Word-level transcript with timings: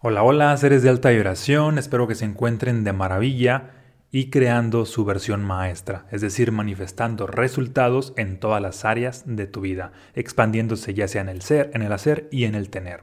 Hola, 0.00 0.22
hola, 0.22 0.56
seres 0.56 0.84
de 0.84 0.90
alta 0.90 1.10
vibración, 1.10 1.76
espero 1.76 2.06
que 2.06 2.14
se 2.14 2.24
encuentren 2.24 2.84
de 2.84 2.92
maravilla 2.92 3.70
y 4.12 4.30
creando 4.30 4.86
su 4.86 5.04
versión 5.04 5.44
maestra, 5.44 6.06
es 6.12 6.20
decir, 6.20 6.52
manifestando 6.52 7.26
resultados 7.26 8.12
en 8.16 8.38
todas 8.38 8.62
las 8.62 8.84
áreas 8.84 9.24
de 9.26 9.48
tu 9.48 9.60
vida, 9.60 9.90
expandiéndose 10.14 10.94
ya 10.94 11.08
sea 11.08 11.22
en 11.22 11.28
el 11.28 11.42
ser, 11.42 11.72
en 11.74 11.82
el 11.82 11.92
hacer 11.92 12.28
y 12.30 12.44
en 12.44 12.54
el 12.54 12.70
tener. 12.70 13.02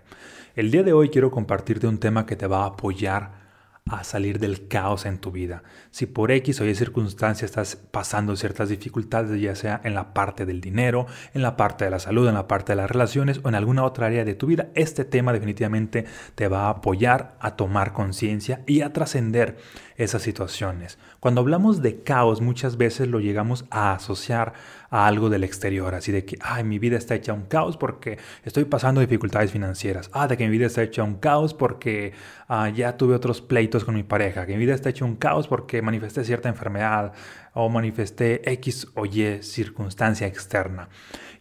El 0.56 0.72
día 0.72 0.84
de 0.84 0.94
hoy 0.94 1.10
quiero 1.10 1.32
compartirte 1.32 1.86
un 1.86 1.98
tema 1.98 2.26
que 2.26 2.38
te 2.38 2.48
va 2.48 2.64
a 2.64 2.68
apoyar 2.68 3.45
a 3.88 4.04
salir 4.04 4.40
del 4.40 4.68
caos 4.68 5.06
en 5.06 5.20
tu 5.20 5.32
vida. 5.32 5.62
Si 5.92 6.08
por 6.08 6.32
X 6.32 6.60
o 6.60 6.66
Y 6.66 6.74
circunstancia 6.74 7.46
estás 7.46 7.76
pasando 7.76 8.36
ciertas 8.36 8.70
dificultades, 8.70 9.40
ya 9.40 9.54
sea 9.54 9.80
en 9.84 9.94
la 9.94 10.12
parte 10.12 10.48
del 10.48 10.60
dinero, 10.60 11.06
en 11.36 11.44
la 11.44 11.56
parte 11.56 11.86
de 11.86 11.92
la 11.92 12.00
salud, 12.00 12.28
en 12.28 12.34
la 12.34 12.48
parte 12.48 12.72
de 12.72 12.78
las 12.78 12.90
relaciones 12.90 13.42
o 13.44 13.50
en 13.50 13.54
alguna 13.54 13.84
otra 13.84 14.08
área 14.08 14.26
de 14.26 14.34
tu 14.34 14.48
vida, 14.48 14.70
este 14.74 15.06
tema 15.06 15.34
definitivamente 15.34 16.06
te 16.34 16.48
va 16.48 16.66
a 16.66 16.70
apoyar 16.70 17.38
a 17.40 17.56
tomar 17.56 17.94
conciencia 17.94 18.64
y 18.66 18.82
a 18.82 18.92
trascender 18.92 19.58
esas 19.98 20.22
situaciones. 20.22 20.98
Cuando 21.20 21.42
hablamos 21.42 21.82
de 21.82 22.02
caos, 22.04 22.42
muchas 22.42 22.78
veces 22.78 23.08
lo 23.08 23.20
llegamos 23.20 23.66
a 23.70 23.94
asociar 23.94 24.54
a 24.90 25.08
algo 25.08 25.30
del 25.30 25.44
exterior, 25.44 25.96
así 25.96 26.12
de 26.12 26.26
que, 26.26 26.38
ay, 26.42 26.64
mi 26.64 26.80
vida 26.80 26.98
está 26.98 27.16
hecha 27.16 27.34
un 27.34 27.44
caos 27.44 27.78
porque 27.78 28.18
estoy 28.44 28.66
pasando 28.66 29.02
dificultades 29.02 29.52
financieras, 29.52 30.10
ah, 30.14 30.28
de 30.28 30.38
que 30.38 30.46
mi 30.46 30.52
vida 30.52 30.68
está 30.68 30.84
hecha 30.84 31.04
un 31.04 31.16
caos 31.16 31.54
porque 31.54 32.14
ah, 32.48 32.70
ya 32.70 32.98
tuve 32.98 33.16
otros 33.16 33.42
pleitos 33.42 33.86
con 33.86 33.96
mi 33.96 34.04
pareja, 34.04 34.46
que 34.46 34.54
mi 34.54 34.60
vida 34.60 34.76
está 34.76 34.90
hecha 34.90 35.06
un 35.06 35.16
caos 35.16 35.48
porque 35.48 35.82
manifesté 35.82 36.24
cierta 36.24 36.50
enfermedad 36.50 37.14
o 37.56 37.70
manifesté 37.70 38.52
X 38.52 38.88
o 38.94 39.08
Y 39.08 39.42
circunstancia 39.42 40.28
externa. 40.28 40.90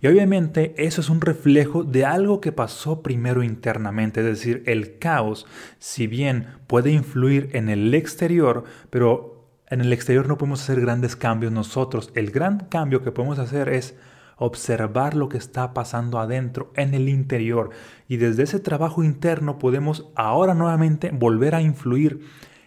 Y 0.00 0.06
obviamente 0.06 0.74
eso 0.78 1.00
es 1.00 1.10
un 1.10 1.20
reflejo 1.20 1.84
de 1.84 2.04
algo 2.04 2.40
que 2.40 2.52
pasó 2.52 3.02
primero 3.02 3.42
internamente, 3.42 4.20
es 4.20 4.26
decir, 4.26 4.62
el 4.66 4.98
caos, 4.98 5.46
si 5.78 6.06
bien 6.06 6.46
puede 6.66 6.90
influir 6.92 7.50
en 7.52 7.68
el 7.68 7.92
exterior, 7.94 8.64
pero 8.90 9.50
en 9.68 9.80
el 9.80 9.92
exterior 9.92 10.28
no 10.28 10.38
podemos 10.38 10.62
hacer 10.62 10.80
grandes 10.80 11.16
cambios 11.16 11.52
nosotros. 11.52 12.10
El 12.14 12.30
gran 12.30 12.60
cambio 12.66 13.02
que 13.02 13.12
podemos 13.12 13.38
hacer 13.38 13.68
es 13.68 13.94
observar 14.36 15.14
lo 15.14 15.28
que 15.28 15.38
está 15.38 15.74
pasando 15.74 16.18
adentro, 16.18 16.72
en 16.76 16.94
el 16.94 17.08
interior. 17.08 17.70
Y 18.08 18.18
desde 18.18 18.44
ese 18.44 18.60
trabajo 18.60 19.02
interno 19.02 19.58
podemos 19.58 20.10
ahora 20.14 20.54
nuevamente 20.54 21.10
volver 21.12 21.54
a 21.54 21.62
influir 21.62 22.20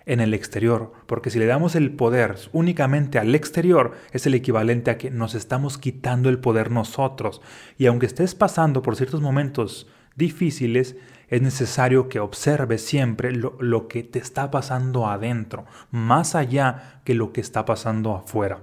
en 0.08 0.22
el 0.22 0.34
exterior, 0.34 0.94
porque 1.06 1.30
si 1.30 1.38
le 1.38 1.46
damos 1.46 1.76
el 1.76 1.92
poder 1.92 2.38
únicamente 2.54 3.20
al 3.20 3.36
exterior, 3.36 3.92
es 4.14 4.26
el 4.26 4.34
equivalente 4.34 4.90
a 4.90 4.98
que 4.98 5.12
nos 5.12 5.36
estamos 5.36 5.78
quitando 5.78 6.30
el 6.30 6.40
poder 6.40 6.72
nosotros. 6.72 7.42
Y 7.78 7.86
aunque 7.86 8.06
estés 8.06 8.34
pasando 8.34 8.82
por 8.82 8.96
ciertos 8.96 9.22
momentos 9.22 9.86
difíciles, 10.16 10.96
es 11.28 11.42
necesario 11.42 12.08
que 12.08 12.22
observes 12.22 12.86
siempre 12.86 13.34
lo, 13.34 13.58
lo, 13.60 13.90
que 13.90 14.02
te 14.02 14.18
está 14.18 14.50
pasando 14.50 15.08
adentro, 15.08 15.66
más 15.92 16.36
allá 16.36 17.02
que 17.04 17.14
lo 17.14 17.34
que 17.34 17.42
está 17.42 17.66
pasando 17.66 18.16
afuera. 18.16 18.62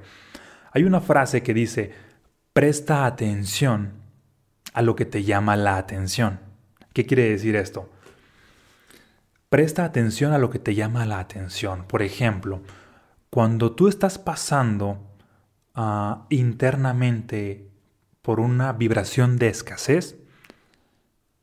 Hay 0.72 0.84
una 0.84 1.02
frase 1.02 1.42
que 1.42 1.52
dice, 1.52 1.92
presta 2.54 3.04
atención 3.04 3.92
a 4.72 4.80
lo 4.80 4.96
que 4.96 5.04
te 5.04 5.24
llama 5.24 5.56
la 5.56 5.76
atención. 5.76 6.40
¿Qué 6.94 7.04
quiere 7.04 7.28
decir 7.28 7.54
esto? 7.54 7.90
Presta 9.54 9.84
atención 9.84 10.32
a 10.32 10.38
lo 10.38 10.50
que 10.50 10.58
te 10.58 10.74
llama 10.74 11.06
la 11.06 11.20
atención. 11.20 11.84
Por 11.86 12.02
ejemplo, 12.02 12.64
cuando 13.30 13.70
tú 13.70 13.86
estás 13.86 14.18
pasando 14.18 14.98
uh, 15.76 16.24
internamente 16.28 17.70
por 18.20 18.40
una 18.40 18.72
vibración 18.72 19.36
de 19.36 19.46
escasez 19.46 20.18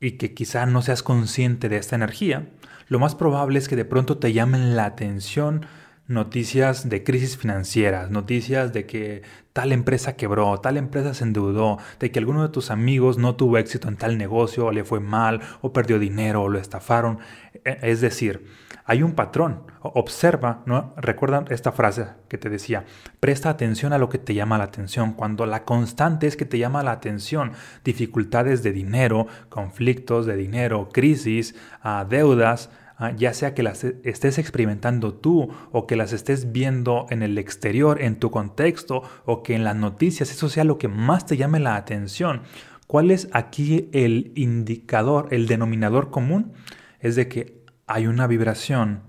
y 0.02 0.18
que 0.18 0.34
quizá 0.34 0.66
no 0.66 0.82
seas 0.82 1.04
consciente 1.04 1.70
de 1.70 1.78
esta 1.78 1.96
energía, 1.96 2.50
lo 2.90 3.00
más 3.00 3.16
probable 3.16 3.58
es 3.58 3.70
que 3.70 3.78
de 3.78 3.86
pronto 3.86 4.18
te 4.18 4.34
llamen 4.34 4.76
la 4.76 4.84
atención 4.84 5.66
noticias 6.12 6.90
de 6.90 7.04
crisis 7.04 7.38
financieras, 7.38 8.12
noticias 8.12 8.74
de 8.74 8.86
que 8.86 9.24
tal 9.54 9.72
empresa 9.72 10.16
quebró, 10.16 10.60
tal 10.60 10.78
empresa 10.78 11.14
se 11.14 11.24
endeudó, 11.24 11.78
de 12.00 12.12
que 12.12 12.20
alguno 12.20 12.44
de 12.44 12.50
tus 12.50 12.72
amigos 12.72 13.18
no 13.18 13.36
tuvo 13.36 13.58
éxito 13.58 13.88
en 13.88 13.98
tal 13.98 14.18
negocio, 14.18 14.66
o 14.68 14.72
le 14.72 14.84
fue 14.84 15.00
mal, 15.00 15.42
o 15.62 15.74
perdió 15.74 16.00
dinero, 16.00 16.44
o 16.44 16.50
lo 16.50 16.60
estafaron. 16.60 17.20
E, 17.66 17.80
es 17.82 18.02
decir, 18.02 18.46
hay 18.86 19.04
un 19.04 19.14
patrón. 19.14 19.64
Observa, 19.82 20.62
¿no? 20.66 20.94
Recuerda 20.98 21.46
esta 21.50 21.72
frase 21.72 22.08
que 22.28 22.38
te 22.38 22.50
decía, 22.50 22.86
presta 23.20 23.50
atención 23.50 23.94
a 23.94 23.98
lo 23.98 24.10
que 24.10 24.18
te 24.18 24.34
llama 24.34 24.58
la 24.58 24.66
atención. 24.66 25.14
Cuando 25.14 25.46
la 25.46 25.64
constante 25.64 26.28
es 26.28 26.36
que 26.36 26.46
te 26.46 26.58
llama 26.58 26.84
la 26.84 26.92
atención, 26.92 27.54
dificultades 27.84 28.64
de 28.64 28.72
dinero, 28.72 29.28
conflictos 29.50 30.26
de 30.26 30.36
dinero, 30.36 30.90
crisis, 30.92 31.56
ah, 31.82 32.06
deudas, 32.08 32.70
ya 33.10 33.34
sea 33.34 33.54
que 33.54 33.64
las 33.64 33.84
estés 33.84 34.38
experimentando 34.38 35.14
tú 35.14 35.50
o 35.72 35.88
que 35.88 35.96
las 35.96 36.14
estés 36.14 36.52
viendo 36.52 37.08
en 37.10 37.24
el 37.24 37.38
exterior, 37.38 38.02
en 38.02 38.18
tu 38.18 38.30
contexto 38.30 39.04
o 39.26 39.44
que 39.44 39.56
en 39.56 39.64
las 39.64 39.76
noticias, 39.76 40.32
eso 40.32 40.50
sea 40.50 40.64
lo 40.64 40.78
que 40.78 40.88
más 40.88 41.26
te 41.26 41.38
llame 41.38 41.60
la 41.60 41.76
atención. 41.76 42.44
¿Cuál 42.88 43.10
es 43.10 43.30
aquí 43.32 43.90
el 43.94 44.32
indicador, 44.36 45.30
el 45.32 45.48
denominador 45.48 46.12
común? 46.12 46.54
Es 47.00 47.16
de 47.16 47.28
que 47.28 47.66
hay 47.88 48.08
una 48.08 48.28
vibración 48.28 49.02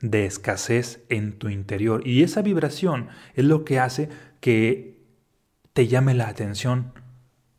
de 0.00 0.26
escasez 0.26 1.04
en 1.08 1.38
tu 1.38 1.48
interior 1.48 2.06
y 2.06 2.22
esa 2.22 2.42
vibración 2.42 3.08
es 3.34 3.44
lo 3.44 3.64
que 3.64 3.80
hace 3.80 4.08
que 4.40 4.98
te 5.72 5.88
llame 5.88 6.14
la 6.14 6.28
atención 6.28 6.92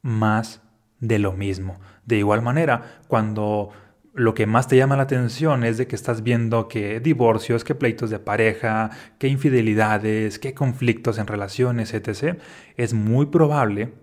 más 0.01 0.61
de 0.99 1.19
lo 1.19 1.33
mismo. 1.33 1.79
De 2.05 2.17
igual 2.17 2.41
manera, 2.41 3.01
cuando 3.07 3.69
lo 4.19 4.33
que 4.33 4.45
más 4.45 4.67
te 4.67 4.75
llama 4.75 4.97
la 4.97 5.03
atención 5.03 5.63
es 5.63 5.77
de 5.77 5.87
que 5.87 5.95
estás 5.95 6.23
viendo 6.23 6.67
que 6.67 6.99
divorcios, 6.99 7.63
que 7.63 7.73
pleitos 7.73 8.09
de 8.09 8.19
pareja, 8.19 8.89
que 9.17 9.29
infidelidades, 9.29 10.39
que 10.39 10.53
conflictos 10.53 11.17
en 11.19 11.25
relaciones, 11.25 11.93
etc. 11.93 12.37
Es 12.75 12.93
muy 12.93 13.27
probable 13.27 13.93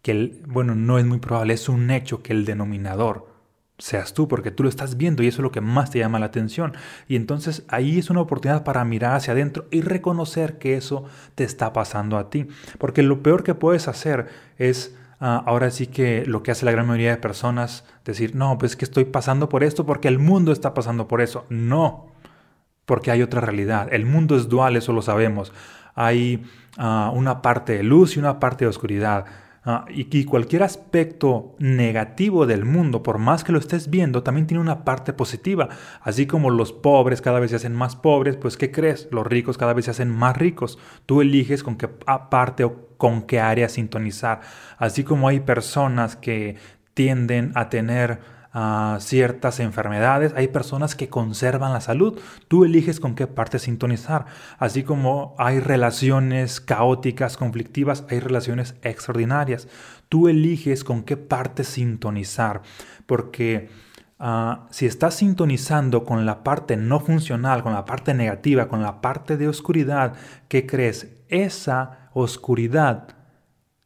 que 0.00 0.12
el, 0.12 0.42
bueno, 0.46 0.76
no 0.76 1.00
es 1.00 1.06
muy 1.06 1.18
probable, 1.18 1.54
es 1.54 1.68
un 1.68 1.90
hecho 1.90 2.22
que 2.22 2.32
el 2.32 2.44
denominador 2.44 3.26
seas 3.78 4.14
tú, 4.14 4.28
porque 4.28 4.52
tú 4.52 4.62
lo 4.62 4.68
estás 4.68 4.96
viendo 4.96 5.24
y 5.24 5.26
eso 5.26 5.38
es 5.38 5.42
lo 5.42 5.50
que 5.50 5.60
más 5.60 5.90
te 5.90 5.98
llama 5.98 6.20
la 6.20 6.26
atención. 6.26 6.74
Y 7.08 7.16
entonces 7.16 7.64
ahí 7.66 7.98
es 7.98 8.10
una 8.10 8.20
oportunidad 8.20 8.62
para 8.62 8.84
mirar 8.84 9.16
hacia 9.16 9.32
adentro 9.32 9.66
y 9.72 9.80
reconocer 9.80 10.58
que 10.58 10.76
eso 10.76 11.04
te 11.34 11.42
está 11.42 11.72
pasando 11.72 12.16
a 12.16 12.30
ti. 12.30 12.46
Porque 12.78 13.02
lo 13.02 13.24
peor 13.24 13.42
que 13.42 13.56
puedes 13.56 13.88
hacer 13.88 14.28
es 14.56 14.96
Ah, 15.20 15.42
ahora 15.46 15.70
sí 15.70 15.88
que 15.88 16.24
lo 16.26 16.42
que 16.42 16.52
hace 16.52 16.64
la 16.64 16.70
gran 16.72 16.86
mayoría 16.86 17.10
de 17.10 17.16
personas, 17.16 17.84
decir, 18.04 18.36
no, 18.36 18.56
pues 18.56 18.76
que 18.76 18.84
estoy 18.84 19.04
pasando 19.04 19.48
por 19.48 19.64
esto 19.64 19.84
porque 19.84 20.08
el 20.08 20.18
mundo 20.18 20.52
está 20.52 20.74
pasando 20.74 21.08
por 21.08 21.20
eso. 21.20 21.44
No, 21.48 22.12
porque 22.86 23.10
hay 23.10 23.22
otra 23.22 23.40
realidad. 23.40 23.88
El 23.92 24.06
mundo 24.06 24.36
es 24.36 24.48
dual, 24.48 24.76
eso 24.76 24.92
lo 24.92 25.02
sabemos. 25.02 25.52
Hay 25.94 26.44
ah, 26.76 27.10
una 27.14 27.42
parte 27.42 27.74
de 27.74 27.82
luz 27.82 28.16
y 28.16 28.20
una 28.20 28.38
parte 28.38 28.64
de 28.64 28.70
oscuridad. 28.70 29.26
Ah, 29.70 29.84
y, 29.90 30.24
cualquier 30.24 30.62
aspecto 30.62 31.54
negativo 31.58 32.46
del 32.46 32.64
mundo, 32.64 33.02
por 33.02 33.18
más 33.18 33.44
que 33.44 33.52
lo 33.52 33.58
estés 33.58 33.90
viendo, 33.90 34.22
también 34.22 34.46
tiene 34.46 34.62
una 34.62 34.82
parte 34.82 35.12
positiva. 35.12 35.68
Así 36.00 36.26
como 36.26 36.48
los 36.48 36.72
pobres 36.72 37.20
cada 37.20 37.38
vez 37.38 37.50
se 37.50 37.56
hacen 37.56 37.74
más 37.74 37.94
pobres, 37.94 38.38
pues 38.38 38.56
¿qué 38.56 38.70
crees? 38.70 39.08
Los 39.10 39.26
ricos 39.26 39.58
cada 39.58 39.74
vez 39.74 39.84
se 39.84 39.90
hacen 39.90 40.08
más 40.08 40.38
ricos. 40.38 40.78
Tú 41.04 41.20
eliges 41.20 41.62
con 41.62 41.76
qué 41.76 41.86
parte 41.86 42.64
o 42.64 42.96
con 42.96 43.20
qué 43.26 43.40
área 43.40 43.68
sintonizar. 43.68 44.40
Así 44.78 45.04
como 45.04 45.28
hay 45.28 45.40
personas 45.40 46.16
que 46.16 46.56
tienden 46.94 47.52
a 47.54 47.68
tener 47.68 48.20
ah, 48.52 48.98
ciertas 49.00 49.60
enfermedades, 49.60 50.32
hay 50.36 50.48
personas 50.48 50.94
que 50.94 51.08
conservan 51.08 51.72
la 51.72 51.80
salud. 51.80 52.18
Tú 52.48 52.64
eliges 52.64 53.00
con 53.00 53.14
qué 53.14 53.26
parte 53.26 53.58
sintonizar. 53.58 54.26
Así 54.58 54.82
como 54.82 55.34
hay 55.38 55.60
relaciones 55.60 56.60
caóticas, 56.60 57.36
conflictivas, 57.36 58.04
hay 58.10 58.20
relaciones 58.20 58.74
extraordinarias. 58.82 59.68
Tú 60.08 60.28
eliges 60.28 60.84
con 60.84 61.02
qué 61.02 61.16
parte 61.16 61.64
sintonizar. 61.64 62.62
Porque 63.06 63.70
ah, 64.18 64.66
si 64.70 64.86
estás 64.86 65.14
sintonizando 65.14 66.04
con 66.04 66.26
la 66.26 66.42
parte 66.44 66.76
no 66.76 67.00
funcional, 67.00 67.62
con 67.62 67.72
la 67.72 67.84
parte 67.84 68.14
negativa, 68.14 68.68
con 68.68 68.82
la 68.82 69.00
parte 69.00 69.36
de 69.36 69.48
oscuridad, 69.48 70.14
¿qué 70.48 70.66
crees? 70.66 71.08
Esa 71.28 72.10
oscuridad 72.14 73.17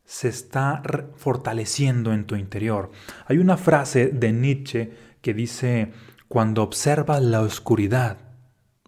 se 0.05 0.29
está 0.29 0.83
fortaleciendo 1.17 2.13
en 2.13 2.27
tu 2.27 2.37
interior. 2.37 2.91
Hay 3.27 3.39
una 3.39 3.57
frase 3.57 4.09
de 4.09 4.33
Nietzsche 4.33 4.93
que 5.21 5.35
dice, 5.35 5.93
cuando 6.29 6.63
observas 6.63 7.23
la 7.23 7.41
oscuridad, 7.41 8.19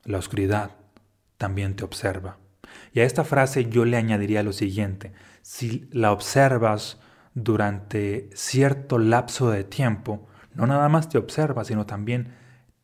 la 0.05 0.19
oscuridad 0.19 0.72
también 1.38 1.76
te 1.76 1.84
observa. 1.84 2.38
Y 2.93 3.00
a 3.00 3.05
esta 3.05 3.25
frase 3.25 3.66
yo 3.66 3.84
le 3.84 3.96
añadiría 3.96 4.43
lo 4.43 4.52
siguiente, 4.52 5.12
si 5.43 5.88
la 5.93 6.12
observas 6.12 7.00
durante 7.34 8.31
cierto 8.34 8.99
lapso 8.99 9.50
de 9.50 9.64
tiempo, 9.64 10.26
no 10.55 10.66
nada 10.66 10.88
más 10.88 11.08
te 11.08 11.19
observa, 11.19 11.64
sino 11.64 11.87
también 11.87 12.34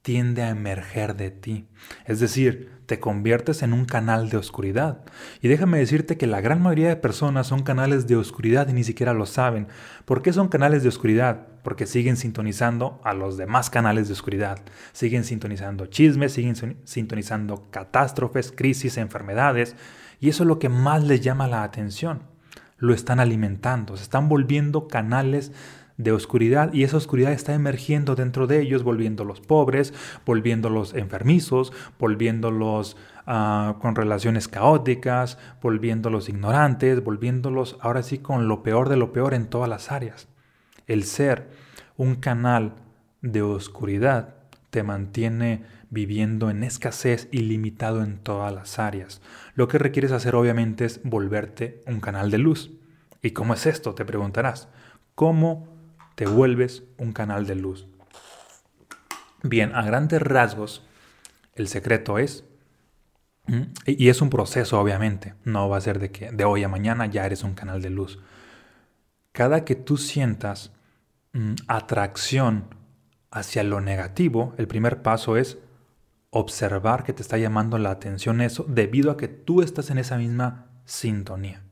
tiende 0.02 0.42
a 0.42 0.50
emerger 0.50 1.14
de 1.14 1.30
ti. 1.30 1.66
Es 2.06 2.20
decir, 2.20 2.80
te 2.86 2.98
conviertes 2.98 3.62
en 3.62 3.72
un 3.72 3.84
canal 3.84 4.30
de 4.30 4.36
oscuridad. 4.36 5.04
Y 5.42 5.48
déjame 5.48 5.78
decirte 5.78 6.16
que 6.16 6.26
la 6.26 6.40
gran 6.40 6.62
mayoría 6.62 6.88
de 6.88 6.96
personas 6.96 7.46
son 7.46 7.62
canales 7.62 8.08
de 8.08 8.16
oscuridad 8.16 8.68
y 8.68 8.72
ni 8.72 8.82
siquiera 8.82 9.12
lo 9.12 9.26
saben. 9.26 9.68
¿Por 10.06 10.22
qué 10.22 10.32
son 10.32 10.48
canales 10.48 10.82
de 10.82 10.88
oscuridad? 10.88 11.46
Porque 11.62 11.86
siguen 11.86 12.16
sintonizando 12.16 13.00
a 13.04 13.12
los 13.12 13.36
demás 13.36 13.68
canales 13.68 14.08
de 14.08 14.14
oscuridad. 14.14 14.58
Siguen 14.92 15.24
sintonizando 15.24 15.86
chismes, 15.86 16.32
siguen 16.32 16.78
sintonizando 16.84 17.68
catástrofes, 17.70 18.52
crisis, 18.52 18.96
enfermedades. 18.96 19.76
Y 20.18 20.30
eso 20.30 20.42
es 20.42 20.48
lo 20.48 20.58
que 20.58 20.68
más 20.70 21.04
les 21.04 21.20
llama 21.20 21.46
la 21.46 21.62
atención. 21.62 22.22
Lo 22.78 22.94
están 22.94 23.20
alimentando, 23.20 23.98
se 23.98 24.02
están 24.02 24.30
volviendo 24.30 24.88
canales 24.88 25.52
de 26.02 26.12
oscuridad 26.12 26.72
y 26.72 26.84
esa 26.84 26.96
oscuridad 26.96 27.32
está 27.32 27.54
emergiendo 27.54 28.16
dentro 28.16 28.46
de 28.46 28.60
ellos, 28.60 28.82
volviéndolos 28.82 29.40
pobres, 29.40 29.92
volviéndolos 30.24 30.94
enfermizos, 30.94 31.72
volviéndolos 31.98 32.96
uh, 33.26 33.78
con 33.78 33.94
relaciones 33.94 34.48
caóticas, 34.48 35.38
volviéndolos 35.60 36.28
ignorantes, 36.30 37.04
volviéndolos 37.04 37.76
ahora 37.80 38.02
sí 38.02 38.18
con 38.18 38.48
lo 38.48 38.62
peor 38.62 38.88
de 38.88 38.96
lo 38.96 39.12
peor 39.12 39.34
en 39.34 39.46
todas 39.46 39.68
las 39.68 39.92
áreas. 39.92 40.28
El 40.86 41.04
ser 41.04 41.50
un 41.96 42.14
canal 42.14 42.76
de 43.20 43.42
oscuridad 43.42 44.36
te 44.70 44.82
mantiene 44.82 45.64
viviendo 45.90 46.48
en 46.48 46.62
escasez 46.62 47.28
y 47.30 47.40
limitado 47.40 48.02
en 48.02 48.18
todas 48.18 48.54
las 48.54 48.78
áreas. 48.78 49.20
Lo 49.54 49.68
que 49.68 49.78
requieres 49.78 50.12
hacer 50.12 50.34
obviamente 50.34 50.86
es 50.86 51.00
volverte 51.04 51.82
un 51.86 52.00
canal 52.00 52.30
de 52.30 52.38
luz. 52.38 52.70
¿Y 53.20 53.32
cómo 53.32 53.52
es 53.52 53.66
esto? 53.66 53.94
Te 53.94 54.06
preguntarás. 54.06 54.68
¿Cómo 55.14 55.79
te 56.20 56.26
vuelves 56.26 56.82
un 56.98 57.14
canal 57.14 57.46
de 57.46 57.54
luz. 57.54 57.86
Bien, 59.42 59.74
a 59.74 59.80
grandes 59.80 60.20
rasgos, 60.20 60.86
el 61.54 61.66
secreto 61.66 62.18
es, 62.18 62.44
y 63.86 64.10
es 64.10 64.20
un 64.20 64.28
proceso 64.28 64.78
obviamente, 64.78 65.32
no 65.44 65.70
va 65.70 65.78
a 65.78 65.80
ser 65.80 65.98
de 65.98 66.12
que 66.12 66.30
de 66.30 66.44
hoy 66.44 66.62
a 66.62 66.68
mañana 66.68 67.06
ya 67.06 67.24
eres 67.24 67.42
un 67.42 67.54
canal 67.54 67.80
de 67.80 67.88
luz. 67.88 68.18
Cada 69.32 69.64
que 69.64 69.76
tú 69.76 69.96
sientas 69.96 70.72
atracción 71.68 72.66
hacia 73.30 73.62
lo 73.62 73.80
negativo, 73.80 74.52
el 74.58 74.68
primer 74.68 75.00
paso 75.00 75.38
es 75.38 75.56
observar 76.28 77.02
que 77.02 77.14
te 77.14 77.22
está 77.22 77.38
llamando 77.38 77.78
la 77.78 77.92
atención 77.92 78.42
eso 78.42 78.66
debido 78.68 79.10
a 79.10 79.16
que 79.16 79.28
tú 79.28 79.62
estás 79.62 79.88
en 79.88 79.96
esa 79.96 80.18
misma 80.18 80.66
sintonía. 80.84 81.62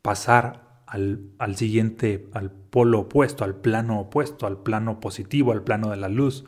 Pasar 0.00 0.71
al, 0.92 1.56
siguiente, 1.56 2.28
al 2.34 2.50
polo 2.50 3.00
opuesto, 3.00 3.44
al 3.44 3.54
plano 3.54 3.98
opuesto, 3.98 4.46
al 4.46 4.62
plano 4.62 5.00
positivo, 5.00 5.52
al 5.52 5.62
plano 5.62 5.90
de 5.90 5.96
la 5.96 6.10
luz, 6.10 6.44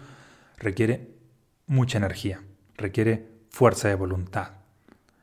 requiere 0.59 1.15
mucha 1.67 1.97
energía, 1.97 2.43
requiere 2.77 3.27
fuerza 3.49 3.89
de 3.89 3.95
voluntad. 3.95 4.53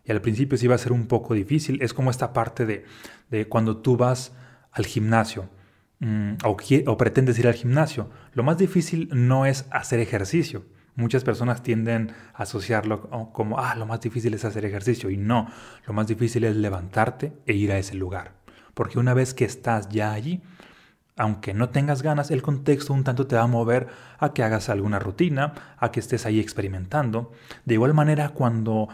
Y 0.03 0.11
al 0.11 0.21
principio 0.21 0.57
sí 0.57 0.65
va 0.65 0.73
a 0.73 0.79
ser 0.79 0.91
un 0.91 1.05
poco 1.05 1.35
difícil, 1.35 1.81
es 1.83 1.93
como 1.93 2.09
esta 2.09 2.33
parte 2.33 2.65
de, 2.65 2.85
de 3.29 3.47
cuando 3.47 3.77
tú 3.77 3.95
vas 3.95 4.33
al 4.71 4.87
gimnasio 4.87 5.49
mm, 5.99 6.37
o, 6.43 6.57
o 6.87 6.97
pretendes 6.97 7.37
ir 7.37 7.47
al 7.47 7.53
gimnasio. 7.53 8.09
Lo 8.33 8.41
más 8.41 8.57
difícil 8.57 9.07
no 9.13 9.45
es 9.45 9.67
hacer 9.69 9.99
ejercicio, 9.99 10.65
Muchas 10.95 11.23
personas 11.23 11.63
tienden 11.63 12.11
a 12.33 12.43
asociarlo 12.43 13.09
como, 13.31 13.59
ah, 13.59 13.75
lo 13.75 13.85
más 13.85 14.01
difícil 14.01 14.33
es 14.33 14.43
hacer 14.43 14.65
ejercicio. 14.65 15.09
Y 15.09 15.17
no, 15.17 15.47
lo 15.87 15.93
más 15.93 16.07
difícil 16.07 16.43
es 16.43 16.55
levantarte 16.55 17.31
e 17.45 17.53
ir 17.53 17.71
a 17.71 17.77
ese 17.77 17.95
lugar. 17.95 18.33
Porque 18.73 18.99
una 18.99 19.13
vez 19.13 19.33
que 19.33 19.45
estás 19.45 19.89
ya 19.89 20.13
allí, 20.13 20.41
aunque 21.17 21.53
no 21.53 21.69
tengas 21.69 22.01
ganas, 22.01 22.31
el 22.31 22.41
contexto 22.41 22.93
un 22.93 23.03
tanto 23.03 23.27
te 23.27 23.35
va 23.35 23.43
a 23.43 23.47
mover 23.47 23.87
a 24.17 24.33
que 24.33 24.43
hagas 24.43 24.69
alguna 24.69 24.99
rutina, 24.99 25.53
a 25.77 25.91
que 25.91 25.99
estés 25.99 26.25
ahí 26.25 26.39
experimentando. 26.39 27.31
De 27.65 27.75
igual 27.75 27.93
manera, 27.93 28.29
cuando 28.29 28.87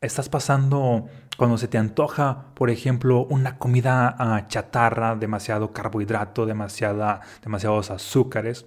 estás 0.00 0.28
pasando, 0.28 1.06
cuando 1.36 1.58
se 1.58 1.68
te 1.68 1.78
antoja, 1.78 2.46
por 2.54 2.70
ejemplo, 2.70 3.26
una 3.26 3.58
comida 3.58 4.46
chatarra, 4.48 5.14
demasiado 5.16 5.72
carbohidrato, 5.72 6.46
demasiada, 6.46 7.20
demasiados 7.42 7.90
azúcares, 7.90 8.66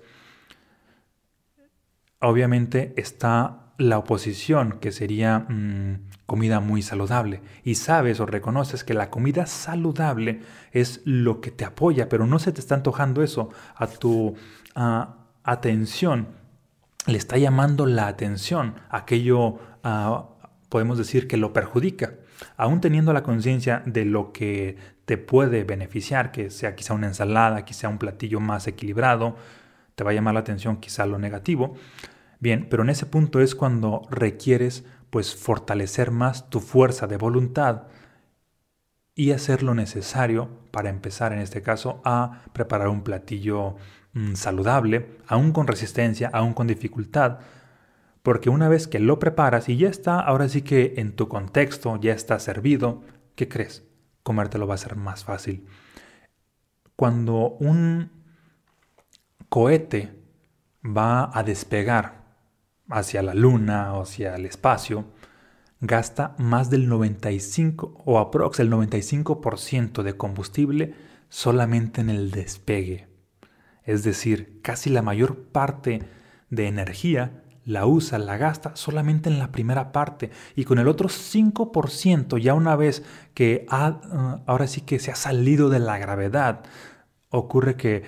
obviamente 2.20 2.94
está 2.98 3.74
la 3.78 3.98
oposición, 3.98 4.80
que 4.80 4.92
sería 4.92 5.40
mm, 5.40 6.11
comida 6.32 6.62
muy 6.62 6.82
saludable. 6.82 7.42
Y 7.66 7.76
sabes 7.76 8.22
o 8.22 8.26
reconoces 8.26 8.86
que 8.86 8.94
la 8.94 9.10
comida 9.10 9.46
saludable 9.48 10.40
es 10.72 11.02
lo 11.04 11.42
que 11.42 11.52
te 11.52 11.66
apoya, 11.66 12.08
pero 12.08 12.26
no 12.26 12.40
se 12.40 12.54
te 12.54 12.62
está 12.62 12.76
antojando 12.76 13.22
eso 13.22 13.50
a 13.76 13.86
tu 13.88 14.36
atención. 15.44 16.30
Le 17.06 17.18
está 17.18 17.38
llamando 17.38 17.86
la 17.86 18.08
atención 18.08 18.76
aquello, 18.90 19.60
podemos 20.70 20.98
decir, 20.98 21.28
que 21.28 21.36
lo 21.36 21.52
perjudica. 21.52 22.14
Aún 22.56 22.80
teniendo 22.80 23.12
la 23.12 23.24
conciencia 23.24 23.84
de 23.86 24.06
lo 24.06 24.32
que 24.32 24.78
te 25.04 25.18
puede 25.18 25.66
beneficiar, 25.66 26.32
que 26.32 26.50
sea 26.50 26.78
quizá 26.78 26.94
una 26.94 27.08
ensalada, 27.08 27.66
quizá 27.66 27.90
un 27.90 27.98
platillo 27.98 28.40
más 28.40 28.68
equilibrado, 28.68 29.36
te 29.96 30.06
va 30.06 30.12
a 30.12 30.14
llamar 30.14 30.36
la 30.36 30.40
atención 30.40 30.78
quizá 30.78 31.06
lo 31.06 31.20
negativo, 31.20 31.76
Bien, 32.42 32.66
pero 32.68 32.82
en 32.82 32.90
ese 32.90 33.06
punto 33.06 33.40
es 33.40 33.54
cuando 33.54 34.02
requieres 34.10 34.84
pues 35.12 35.36
fortalecer 35.36 36.10
más 36.10 36.50
tu 36.50 36.60
fuerza 36.60 37.06
de 37.06 37.18
voluntad 37.18 37.84
y 39.14 39.32
hacer 39.34 39.62
lo 39.62 39.76
necesario 39.76 40.50
para 40.72 40.90
empezar 40.90 41.34
en 41.34 41.40
este 41.40 41.62
caso 41.62 42.02
a 42.06 42.44
preparar 42.54 42.88
un 42.88 43.04
platillo 43.04 43.76
mm, 44.14 44.34
saludable, 44.34 45.20
aún 45.28 45.52
con 45.52 45.68
resistencia, 45.68 46.30
aún 46.34 46.54
con 46.54 46.66
dificultad, 46.66 47.40
porque 48.24 48.50
una 48.50 48.70
vez 48.70 48.88
que 48.88 49.00
lo 49.00 49.20
preparas 49.20 49.68
y 49.68 49.78
ya 49.78 49.90
está, 49.90 50.20
ahora 50.20 50.48
sí 50.48 50.62
que 50.62 50.94
en 50.98 51.16
tu 51.16 51.28
contexto 51.28 52.00
ya 52.00 52.14
está 52.14 52.40
servido, 52.40 53.04
¿qué 53.36 53.50
crees? 53.50 53.84
Comértelo 54.24 54.66
va 54.66 54.76
a 54.76 54.78
ser 54.78 54.96
más 54.96 55.26
fácil. 55.26 55.68
Cuando 56.96 57.50
un 57.60 58.12
cohete 59.50 60.16
va 60.86 61.38
a 61.38 61.44
despegar 61.44 62.21
hacia 62.92 63.22
la 63.22 63.34
luna 63.34 63.94
o 63.94 64.04
hacia 64.04 64.36
el 64.36 64.46
espacio, 64.46 65.06
gasta 65.80 66.36
más 66.38 66.70
del 66.70 66.88
95 66.88 68.04
o 68.06 68.20
aprox 68.20 68.60
el 68.60 68.72
95% 68.72 70.04
de 70.04 70.18
combustible 70.18 70.94
solamente 71.30 72.02
en 72.02 72.10
el 72.10 72.32
despegue. 72.32 73.08
Es 73.84 74.04
decir, 74.04 74.62
casi 74.62 74.90
la 74.90 75.02
mayor 75.02 75.38
parte 75.38 76.04
de 76.50 76.68
energía 76.68 77.42
la 77.66 77.86
usa, 77.86 78.18
la 78.18 78.38
gasta 78.38 78.76
solamente 78.76 79.30
en 79.30 79.40
la 79.40 79.52
primera 79.52 79.92
parte 79.92 80.32
y 80.56 80.66
con 80.66 80.80
el 80.80 80.88
otro 80.88 81.10
5% 81.10 82.40
ya 82.40 82.54
una 82.54 82.76
vez 82.76 83.04
que 83.34 83.66
ha, 83.70 84.42
ahora 84.46 84.68
sí 84.68 84.82
que 84.82 85.00
se 85.00 85.12
ha 85.12 85.16
salido 85.16 85.70
de 85.70 85.80
la 85.80 85.98
gravedad, 85.98 86.64
ocurre 87.30 87.76
que 87.76 88.04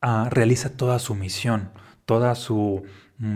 ah, 0.00 0.28
realiza 0.30 0.76
toda 0.76 0.98
su 0.98 1.14
misión, 1.14 1.70
toda 2.04 2.34
su, 2.34 2.82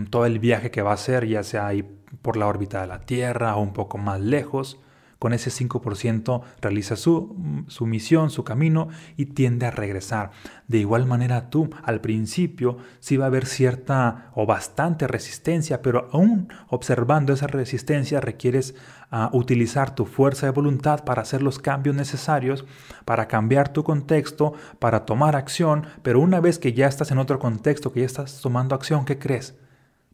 todo 0.09 0.25
el 0.25 0.39
viaje 0.39 0.71
que 0.71 0.81
va 0.81 0.91
a 0.91 0.95
hacer, 0.95 1.27
ya 1.27 1.43
sea 1.43 1.67
ahí 1.67 1.83
por 2.21 2.37
la 2.37 2.47
órbita 2.47 2.81
de 2.81 2.87
la 2.87 3.01
Tierra 3.01 3.55
o 3.55 3.61
un 3.61 3.73
poco 3.73 3.97
más 3.97 4.19
lejos, 4.19 4.79
con 5.19 5.33
ese 5.33 5.51
5% 5.51 6.41
realiza 6.61 6.95
su, 6.95 7.35
mm, 7.37 7.65
su, 7.67 7.85
misión, 7.85 8.29
su 8.29 8.45
camino 8.45 8.87
y 9.17 9.27
tiende 9.27 9.65
a 9.65 9.71
regresar. 9.71 10.31
De 10.67 10.77
igual 10.77 11.05
manera 11.05 11.49
tú, 11.49 11.69
al 11.83 11.99
principio 11.99 12.77
sí 13.01 13.17
va 13.17 13.25
a 13.25 13.27
haber 13.27 13.45
cierta 13.45 14.31
o 14.33 14.45
bastante 14.45 15.07
resistencia, 15.07 15.81
pero 15.81 16.09
aún 16.13 16.47
observando 16.69 17.33
esa 17.33 17.47
resistencia 17.47 18.21
requieres 18.21 18.75
ah, 19.11 19.29
utilizar 19.33 19.93
tu 19.93 20.05
fuerza 20.05 20.45
de 20.45 20.53
voluntad 20.53 21.03
para 21.03 21.21
hacer 21.21 21.43
los 21.43 21.59
cambios 21.59 21.95
necesarios, 21.95 22.65
para 23.03 23.27
cambiar 23.27 23.73
tu 23.73 23.83
contexto, 23.83 24.53
para 24.79 25.05
tomar 25.05 25.35
acción, 25.35 25.85
pero 26.01 26.21
una 26.21 26.39
vez 26.39 26.59
que 26.59 26.71
ya 26.71 26.87
estás 26.87 27.11
en 27.11 27.17
otro 27.17 27.39
contexto, 27.39 27.91
que 27.91 27.99
ya 27.99 28.05
estás 28.05 28.39
tomando 28.41 28.73
acción, 28.73 29.03
¿qué 29.03 29.19
crees? 29.19 29.55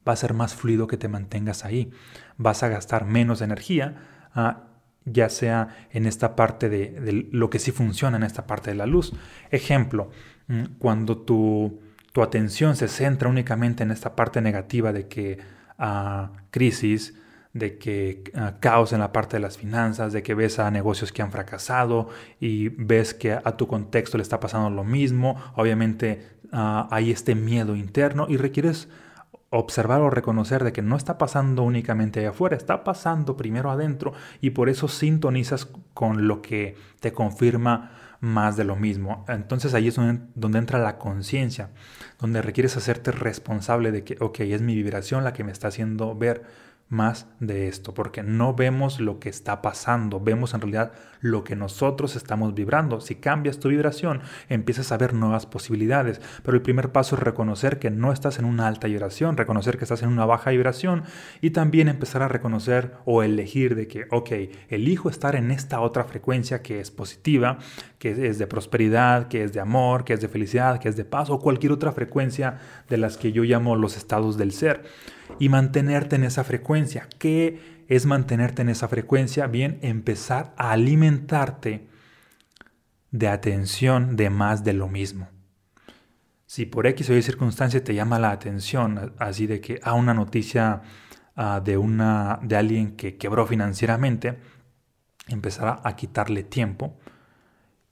Va 0.07 0.13
a 0.13 0.15
ser 0.15 0.33
más 0.33 0.55
fluido 0.55 0.88
que 0.88 0.97
te 0.97 1.07
mantengas 1.07 1.65
ahí. 1.65 1.91
Vas 2.38 2.63
a 2.63 2.69
gastar 2.69 3.05
menos 3.05 3.41
energía, 3.41 3.95
ah, 4.33 4.63
ya 5.05 5.29
sea 5.29 5.88
en 5.91 6.05
esta 6.05 6.35
parte 6.35 6.69
de, 6.69 7.27
lo 7.31 7.50
que 7.50 7.59
sí 7.59 7.71
funciona 7.71 8.17
en 8.17 8.24
esta 8.24 8.47
parte 8.47 8.71
de 8.71 8.75
la 8.75 8.85
luz. 8.85 9.13
Ejemplo, 9.51 10.09
mm, 10.47 10.63
cuando 10.79 11.17
tu, 11.17 11.79
tu 12.12 12.21
atención 12.21 12.75
se 12.75 12.88
centra 12.88 13.29
únicamente 13.29 13.83
en 13.83 13.91
esta 13.91 14.15
parte 14.15 14.41
negativa 14.41 14.93
de 14.93 15.07
que 15.07 15.38
uh, 15.79 16.27
crisis, 16.50 17.13
de 17.53 17.77
que 17.77 18.24
ah, 18.35 18.55
caos 18.59 18.91
en 18.93 19.00
la 19.00 19.13
parte 19.13 19.38
de 19.38 19.41
las 19.41 19.57
finanzas, 19.57 20.12
de 20.12 20.24
que 20.24 20.33
ves 20.33 20.59
a 20.59 20.69
negocios 20.71 21.12
que 21.12 21.21
han 21.21 21.31
fracasado 21.31 22.09
y 22.39 22.69
ves 22.69 23.13
que 23.13 23.31
a 23.31 23.57
tu 23.57 23.67
contexto 23.67 24.17
le 24.17 24.24
está 24.24 24.41
pasando 24.41 24.69
lo 24.69 24.83
mismo, 24.83 25.41
obviamente 25.55 26.35
hay 26.51 27.12
este 27.12 27.35
miedo 27.35 27.75
interno 27.75 28.27
y 28.29 28.38
requieres 28.38 28.88
observar 29.57 30.01
o 30.01 30.09
reconocer 30.09 30.63
de 30.63 30.74
que 30.74 30.81
no 30.81 30.95
está 30.95 31.17
pasando 31.17 31.63
únicamente 31.63 32.19
allá 32.19 32.29
afuera, 32.29 32.55
está 32.55 32.83
pasando 32.83 33.38
primero 33.38 33.71
adentro 33.71 34.13
y 34.41 34.51
por 34.51 34.69
eso 34.69 34.88
sintonizas 34.88 35.67
con 35.93 36.27
lo 36.27 36.41
que 36.41 36.75
te 37.00 37.13
confirma 37.13 37.91
más 38.19 38.57
de 38.57 38.63
lo 38.63 38.75
mismo. 38.75 39.25
Entonces 39.27 39.74
ahí 39.74 39.88
es 39.88 39.95
donde, 39.95 40.57
entra 40.57 40.79
la 40.79 40.97
conciencia, 40.97 41.69
donde 42.19 42.41
requieres 42.41 42.75
hacerte 42.75 43.12
responsable 43.12 43.91
de 43.91 44.03
que, 44.03 44.17
ok, 44.19 44.41
es 44.41 44.62
mi 44.62 44.75
vibración 44.75 45.24
la 45.24 45.33
que 45.33 45.43
me 45.43 45.51
está 45.51 45.67
haciendo 45.67 46.15
ver 46.15 46.43
más 46.88 47.27
de 47.39 47.68
esto, 47.68 47.94
porque 47.94 48.22
no 48.22 48.54
vemos 48.54 49.00
lo 49.00 49.20
que 49.20 49.30
está 49.30 49.62
pasando, 49.62 50.20
vemos 50.20 50.54
en 50.54 50.62
realidad 50.62 50.94
lo 51.20 51.44
que 51.44 51.56
nosotros 51.56 52.15
estamos 52.15 52.54
vibrando. 52.54 53.01
Si 53.01 53.15
cambias 53.15 53.60
tu 53.60 53.70
vibración, 53.70 54.22
empiezas 54.50 54.92
a 54.92 54.98
ver 54.98 55.13
nuevas 55.13 55.48
posibilidades, 55.48 56.22
pero 56.44 56.56
el 56.56 56.62
primer 56.62 56.92
paso 56.92 57.15
es 57.15 57.24
reconocer 57.24 57.80
que 57.80 57.89
no 57.89 58.12
estás 58.12 58.38
en 58.38 58.46
una 58.46 58.68
alta 58.68 58.88
vibración, 58.88 59.36
reconocer 59.36 59.77
que 59.77 59.86
estás 59.86 60.04
en 60.04 60.10
una 60.10 60.25
baja 60.25 60.51
vibración 60.51 61.04
y 61.42 61.50
también 61.50 61.88
empezar 61.88 62.22
a 62.22 62.27
reconocer 62.27 62.94
o 63.06 63.24
elegir 63.24 63.75
de 63.75 63.88
que, 63.88 64.06
ok, 64.12 64.32
elijo 64.70 65.10
estar 65.10 65.36
en 65.36 65.50
esta 65.50 65.80
otra 65.80 66.04
frecuencia 66.04 66.62
que 66.62 66.80
es 66.80 66.92
positiva, 66.92 67.58
que 68.05 68.27
es 68.27 68.38
de 68.38 68.45
prosperidad, 68.45 69.29
que 69.29 69.43
es 69.43 69.51
de 69.51 69.59
amor, 69.59 70.05
que 70.05 70.13
es 70.13 70.21
de 70.21 70.27
felicidad, 70.27 70.79
que 70.79 70.89
es 70.89 70.95
de 70.95 71.05
paz 71.05 71.31
o 71.31 71.39
cualquier 71.39 71.71
otra 71.71 71.91
frecuencia 71.91 72.59
de 72.88 72.97
las 72.97 73.17
que 73.17 73.31
yo 73.31 73.41
llamo 73.41 73.75
los 73.75 73.97
estados 73.97 74.38
del 74.38 74.51
ser 74.51 74.83
y 75.39 75.50
mantenerte 75.50 76.15
en 76.15 76.24
esa 76.24 76.43
frecuencia. 76.43 77.09
¿Qué 77.17 77.83
es 77.88 78.05
mantenerte 78.05 78.62
en 78.62 78.69
esa 78.69 78.88
frecuencia? 78.88 79.47
Bien, 79.47 79.79
empezar 79.81 80.53
a 80.55 80.74
alimentarte 80.74 81.88
de 83.09 83.27
atención 83.27 84.15
de 84.15 84.29
más 84.29 84.63
de 84.63 84.74
lo 84.74 84.88
mismo. 84.88 85.27
Si 86.45 86.67
por 86.67 86.85
X 86.85 87.09
o 87.09 87.17
Y 87.17 87.24
circunstancia 87.24 87.83
te 87.83 87.95
llama 87.95 88.19
la 88.19 88.29
atención, 88.29 89.15
así 89.17 89.47
de 89.47 89.62
que 89.62 89.79
a 89.81 89.89
ah, 89.89 89.93
una 89.93 90.13
noticia 90.13 90.83
ah, 91.35 91.59
de, 91.59 91.75
una, 91.75 92.39
de 92.43 92.55
alguien 92.55 92.95
que 92.95 93.17
quebró 93.17 93.47
financieramente, 93.47 94.38
empezar 95.27 95.81
a 95.83 95.95
quitarle 95.95 96.43
tiempo 96.43 97.00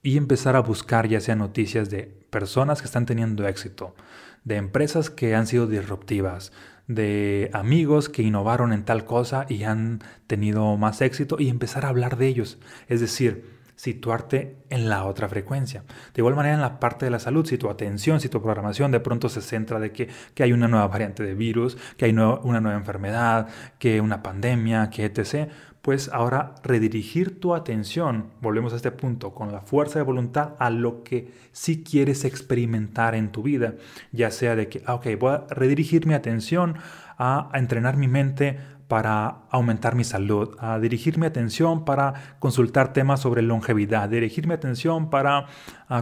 y 0.03 0.17
empezar 0.17 0.55
a 0.55 0.59
buscar 0.59 1.07
ya 1.07 1.21
sea 1.21 1.35
noticias 1.35 1.89
de 1.89 2.03
personas 2.29 2.81
que 2.81 2.85
están 2.85 3.05
teniendo 3.05 3.47
éxito, 3.47 3.95
de 4.43 4.57
empresas 4.57 5.09
que 5.09 5.33
han 5.33 5.47
sido 5.47 5.65
disruptivas, 5.65 6.51
de 6.87 7.49
amigos 7.53 8.09
que 8.09 8.21
innovaron 8.21 8.73
en 8.73 8.83
tal 8.83 9.05
cosa 9.05 9.45
y 9.47 9.63
han 9.63 10.01
tenido 10.27 10.75
más 10.75 11.01
éxito 11.01 11.37
y 11.39 11.47
empezar 11.47 11.85
a 11.85 11.89
hablar 11.89 12.17
de 12.17 12.27
ellos. 12.27 12.59
Es 12.89 12.99
decir, 12.99 13.53
situarte 13.75 14.57
en 14.69 14.89
la 14.89 15.05
otra 15.05 15.27
frecuencia. 15.29 15.83
De 16.13 16.21
igual 16.21 16.35
manera 16.35 16.55
en 16.55 16.61
la 16.61 16.79
parte 16.79 17.05
de 17.05 17.11
la 17.11 17.19
salud, 17.19 17.45
si 17.45 17.57
tu 17.57 17.69
atención, 17.69 18.19
si 18.19 18.29
tu 18.29 18.41
programación 18.41 18.91
de 18.91 18.99
pronto 18.99 19.29
se 19.29 19.41
centra 19.41 19.79
de 19.79 19.91
que, 19.91 20.09
que 20.33 20.43
hay 20.43 20.53
una 20.53 20.67
nueva 20.67 20.87
variante 20.87 21.23
de 21.23 21.33
virus, 21.33 21.77
que 21.97 22.05
hay 22.05 22.11
una 22.11 22.59
nueva 22.59 22.77
enfermedad, 22.77 23.47
que 23.79 24.01
una 24.01 24.21
pandemia, 24.21 24.89
que 24.89 25.05
etc., 25.05 25.49
pues 25.83 26.09
ahora 26.13 26.55
redirigir 26.63 27.41
tu 27.41 27.53
atención, 27.53 28.31
volvemos 28.39 28.71
a 28.71 28.77
este 28.77 28.91
punto, 28.91 29.33
con 29.33 29.51
la 29.51 29.59
fuerza 29.59 29.99
de 29.99 30.05
voluntad 30.05 30.53
a 30.57 30.69
lo 30.69 31.03
que 31.03 31.33
sí 31.51 31.83
quieres 31.83 32.23
experimentar 32.23 33.15
en 33.15 33.33
tu 33.33 33.43
vida, 33.43 33.75
ya 34.13 34.31
sea 34.31 34.55
de 34.55 34.69
que, 34.69 34.81
ah, 34.85 34.93
ok, 34.95 35.07
voy 35.19 35.33
a 35.33 35.45
redirigir 35.49 36.07
mi 36.07 36.13
atención 36.13 36.75
a, 37.17 37.49
a 37.51 37.59
entrenar 37.59 37.97
mi 37.97 38.07
mente 38.07 38.59
para 38.93 39.37
aumentar 39.49 39.95
mi 39.95 40.03
salud, 40.03 40.55
a 40.59 40.77
dirigir 40.77 41.17
mi 41.17 41.25
atención 41.25 41.83
para 41.83 42.35
consultar 42.37 42.93
temas 42.93 43.21
sobre 43.21 43.41
longevidad, 43.41 44.07
dirigir 44.07 44.45
mi 44.45 44.53
atención 44.53 45.09
para 45.09 45.47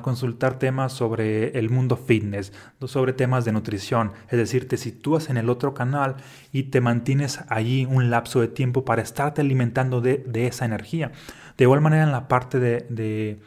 consultar 0.01 0.59
temas 0.59 0.91
sobre 0.91 1.57
el 1.57 1.69
mundo 1.69 1.95
fitness, 1.95 2.51
sobre 2.87 3.13
temas 3.13 3.45
de 3.45 3.53
nutrición. 3.53 4.11
Es 4.29 4.37
decir, 4.37 4.67
te 4.67 4.75
sitúas 4.75 5.29
en 5.29 5.37
el 5.37 5.49
otro 5.49 5.73
canal 5.73 6.17
y 6.51 6.63
te 6.63 6.81
mantienes 6.81 7.39
allí 7.47 7.85
un 7.85 8.09
lapso 8.09 8.41
de 8.41 8.49
tiempo 8.49 8.83
para 8.83 9.01
estarte 9.01 9.39
alimentando 9.39 10.01
de, 10.01 10.25
esa 10.45 10.65
energía. 10.65 11.13
De 11.57 11.63
igual 11.63 11.79
manera 11.79 12.03
en 12.03 12.11
la 12.11 12.27
parte 12.27 12.59
de, 12.59 13.39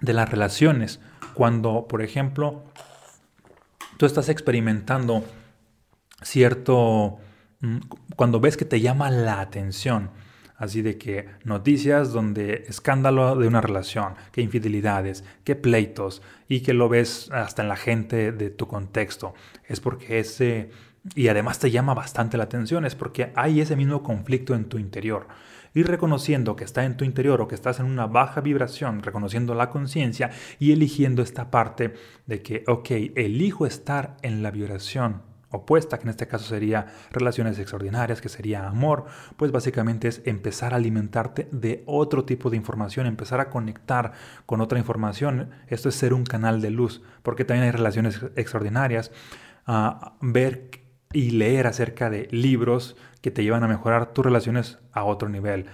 de 0.00 0.12
las 0.12 0.30
relaciones, 0.30 1.00
cuando, 1.34 1.88
por 1.88 2.02
ejemplo, 2.02 2.62
tú 3.96 4.06
estás 4.06 4.28
experimentando 4.28 5.24
cierto 6.22 7.18
cuando 8.16 8.40
ves 8.40 8.56
que 8.56 8.64
te 8.64 8.80
llama 8.80 9.10
la 9.10 9.40
atención, 9.40 10.10
así 10.56 10.82
de 10.82 10.98
que 10.98 11.26
noticias 11.44 12.12
donde 12.12 12.64
escándalo 12.68 13.36
de 13.36 13.48
una 13.48 13.60
relación, 13.60 14.14
que 14.32 14.42
infidelidades, 14.42 15.24
que 15.44 15.56
pleitos 15.56 16.22
y 16.48 16.60
que 16.60 16.74
lo 16.74 16.88
ves 16.88 17.30
hasta 17.32 17.62
en 17.62 17.68
la 17.68 17.76
gente 17.76 18.32
de 18.32 18.50
tu 18.50 18.66
contexto, 18.66 19.34
es 19.66 19.80
porque 19.80 20.20
ese 20.20 20.70
y 21.14 21.28
además 21.28 21.58
te 21.58 21.70
llama 21.70 21.94
bastante 21.94 22.36
la 22.36 22.44
atención, 22.44 22.84
es 22.84 22.94
porque 22.94 23.32
hay 23.34 23.62
ese 23.62 23.74
mismo 23.74 24.02
conflicto 24.02 24.54
en 24.54 24.66
tu 24.66 24.76
interior. 24.76 25.28
Y 25.72 25.82
reconociendo 25.82 26.56
que 26.56 26.64
está 26.64 26.84
en 26.84 26.98
tu 26.98 27.06
interior 27.06 27.40
o 27.40 27.48
que 27.48 27.54
estás 27.54 27.80
en 27.80 27.86
una 27.86 28.06
baja 28.06 28.42
vibración, 28.42 29.02
reconociendo 29.02 29.54
la 29.54 29.70
conciencia 29.70 30.30
y 30.58 30.72
eligiendo 30.72 31.22
esta 31.22 31.50
parte 31.50 31.94
de 32.26 32.42
que, 32.42 32.64
ok, 32.66 32.90
elijo 33.14 33.64
estar 33.64 34.18
en 34.20 34.42
la 34.42 34.50
vibración 34.50 35.29
opuesta, 35.50 35.98
que 35.98 36.04
en 36.04 36.10
este 36.10 36.26
caso 36.26 36.44
sería 36.44 36.86
relaciones 37.10 37.58
extraordinarias, 37.58 38.20
que 38.20 38.28
sería 38.28 38.66
amor, 38.66 39.06
pues 39.36 39.52
básicamente 39.52 40.08
es 40.08 40.22
empezar 40.24 40.72
a 40.72 40.76
alimentarte 40.76 41.48
de 41.52 41.82
otro 41.86 42.24
tipo 42.24 42.50
de 42.50 42.56
información, 42.56 43.06
empezar 43.06 43.40
a 43.40 43.50
conectar 43.50 44.12
con 44.46 44.60
otra 44.60 44.78
información. 44.78 45.50
Esto 45.68 45.88
es 45.88 45.94
ser 45.94 46.14
un 46.14 46.24
canal 46.24 46.60
de 46.60 46.70
luz, 46.70 47.02
porque 47.22 47.44
también 47.44 47.64
hay 47.64 47.72
relaciones 47.72 48.20
extraordinarias. 48.36 49.12
a 49.66 50.14
ver 50.20 50.70
y 51.12 51.30
leer 51.30 51.66
acerca 51.66 52.08
de 52.08 52.28
libros 52.30 52.96
que 53.20 53.30
te 53.30 53.42
llevan 53.42 53.64
a 53.64 53.68
mejorar 53.68 54.12
tus 54.12 54.24
relaciones 54.24 54.78
a 54.92 55.04
otro 55.04 55.28
nivel 55.28 55.66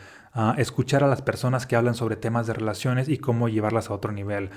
escuchar 0.58 1.02
a 1.02 1.06
las 1.06 1.22
personas 1.22 1.66
que 1.66 1.76
hablan 1.76 1.94
sobre 1.94 2.16
temas 2.16 2.46
de 2.46 2.52
relaciones 2.52 3.08
y 3.08 3.18
cómo 3.18 3.48
llevarlas 3.48 3.90
a 3.90 3.94
otro 3.94 4.12
nivel, 4.12 4.50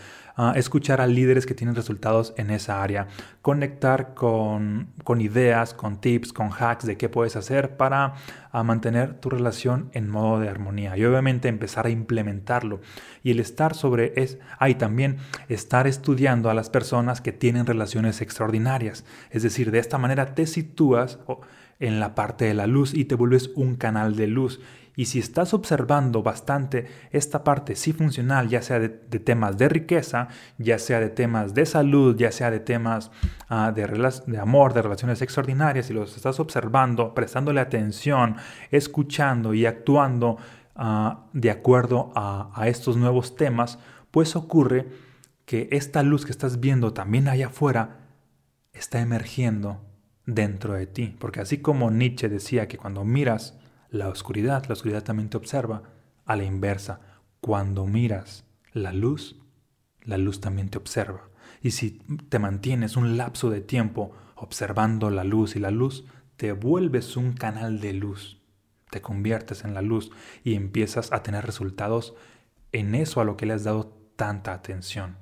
escuchar 0.55 1.01
a 1.01 1.07
líderes 1.07 1.45
que 1.45 1.53
tienen 1.53 1.75
resultados 1.75 2.33
en 2.38 2.50
esa 2.51 2.83
área, 2.83 3.07
conectar 3.41 4.13
con, 4.13 4.89
con 5.03 5.21
ideas, 5.21 5.74
con 5.74 6.01
tips, 6.01 6.33
con 6.33 6.50
hacks 6.51 6.86
de 6.86 6.98
qué 6.98 7.09
puedes 7.09 7.36
hacer 7.36 7.77
para 7.77 8.15
mantener 8.51 9.13
tu 9.15 9.29
relación 9.29 9.89
en 9.93 10.09
modo 10.09 10.39
de 10.39 10.50
armonía 10.50 10.98
y 10.98 11.05
obviamente 11.05 11.48
empezar 11.48 11.86
a 11.86 11.89
implementarlo. 11.89 12.81
Y 13.24 13.31
el 13.31 13.39
estar 13.39 13.74
sobre 13.74 14.13
es, 14.15 14.38
hay 14.57 14.75
también 14.75 15.17
estar 15.48 15.88
estudiando 15.88 16.50
a 16.50 16.53
las 16.53 16.69
personas 16.69 17.21
que 17.21 17.31
tienen 17.31 17.65
relaciones 17.65 18.21
extraordinarias, 18.21 19.05
es 19.31 19.43
decir, 19.43 19.71
de 19.71 19.79
esta 19.79 19.98
manera 19.98 20.36
te 20.36 20.45
sitúas 20.45 21.19
en 21.79 22.00
la 22.00 22.13
parte 22.15 22.45
de 22.45 22.53
la 22.53 22.67
luz 22.67 22.93
y 22.93 23.05
te 23.05 23.15
vuelves 23.15 23.51
un 23.55 23.75
canal 23.75 24.15
de 24.15 24.27
luz 24.27 24.59
y 24.96 25.05
si 25.05 25.19
estás 25.19 25.53
observando 25.53 26.24
bastante 26.24 26.88
esta 27.12 27.43
parte 27.43 27.75
sí 27.75 27.93
funcional, 27.93 28.50
ya 28.50 28.62
sea 28.62 28.79
de, 28.79 28.89
temas 28.89 29.58
de 29.58 29.69
riqueza, 29.69 30.27
ya 30.58 30.79
sea 30.79 31.00
de 31.00 31.10
temas 31.10 31.53
de 31.53 31.65
salud, 31.65 32.15
ya 32.17 32.31
sea 32.31 32.51
de 32.51 32.60
temas 32.60 33.12
ah, 33.48 33.72
de, 33.72 34.38
amor, 34.39 34.74
de 34.74 34.81
relaciones 34.81 35.22
extraordinarias, 35.22 35.89
y 35.89 35.93
los 35.93 36.15
estás 36.15 36.39
observando, 36.39 37.13
prestándole 37.13 37.62
atención, 37.62 38.36
escuchando 38.72 39.53
y 39.53 39.65
actuando 39.65 40.38
ah, 40.75 41.27
de 41.34 41.51
acuerdo 41.51 42.12
a, 42.15 42.51
a 42.53 42.67
estos 42.67 42.98
nuevos 42.98 43.36
temas, 43.36 43.79
pues 44.12 44.36
ocurre 44.36 44.88
que 45.46 45.69
esta 45.72 46.03
luz 46.03 46.25
que 46.25 46.31
estás 46.31 46.60
viendo 46.60 46.93
también 46.93 47.27
allá 47.27 47.48
afuera 47.48 48.00
está 48.74 49.00
emergiendo 49.01 49.81
dentro 50.25 50.74
de 50.74 50.88
ti. 50.88 51.15
Porque 51.19 51.39
así 51.39 51.58
como 51.60 51.91
Nietzsche 51.91 52.29
decía 52.29 52.67
que 52.67 52.77
cuando 52.77 53.03
miras 53.03 53.58
la 53.89 54.10
oscuridad, 54.10 54.65
la 54.67 54.74
oscuridad 54.74 55.03
también 55.03 55.29
te 55.29 55.38
observa 55.38 55.84
a 56.25 56.36
la 56.36 56.43
inversa. 56.43 57.01
Cuando 57.41 57.86
miras 57.86 58.46
la 58.74 58.93
luz, 58.93 59.39
la 60.03 60.17
luz 60.17 60.41
también 60.41 60.69
te 60.69 60.77
observa. 60.77 61.29
Y 61.62 61.72
si 61.72 61.91
te 62.29 62.39
mantienes 62.39 62.98
un 62.98 63.17
lapso 63.17 63.50
de 63.50 63.62
tiempo 63.62 64.12
observando 64.36 65.10
la 65.10 65.24
luz 65.24 65.55
y 65.55 65.60
la 65.60 65.72
luz, 65.72 66.05
te 66.38 66.51
vuelves 66.51 67.17
un 67.17 67.34
canal 67.34 67.81
de 67.81 67.93
luz. 67.93 68.39
Te 68.91 69.01
conviertes 69.01 69.63
en 69.63 69.74
la 69.74 69.81
luz 69.81 70.12
y 70.43 70.53
empiezas 70.55 71.12
a 71.12 71.22
tener 71.24 71.46
resultados 71.46 72.15
en 72.72 72.96
eso 72.96 73.22
a 73.22 73.25
lo 73.25 73.38
que 73.38 73.46
le 73.46 73.53
has 73.53 73.63
dado 73.63 73.93
tanta 74.15 74.53
atención. 74.53 75.17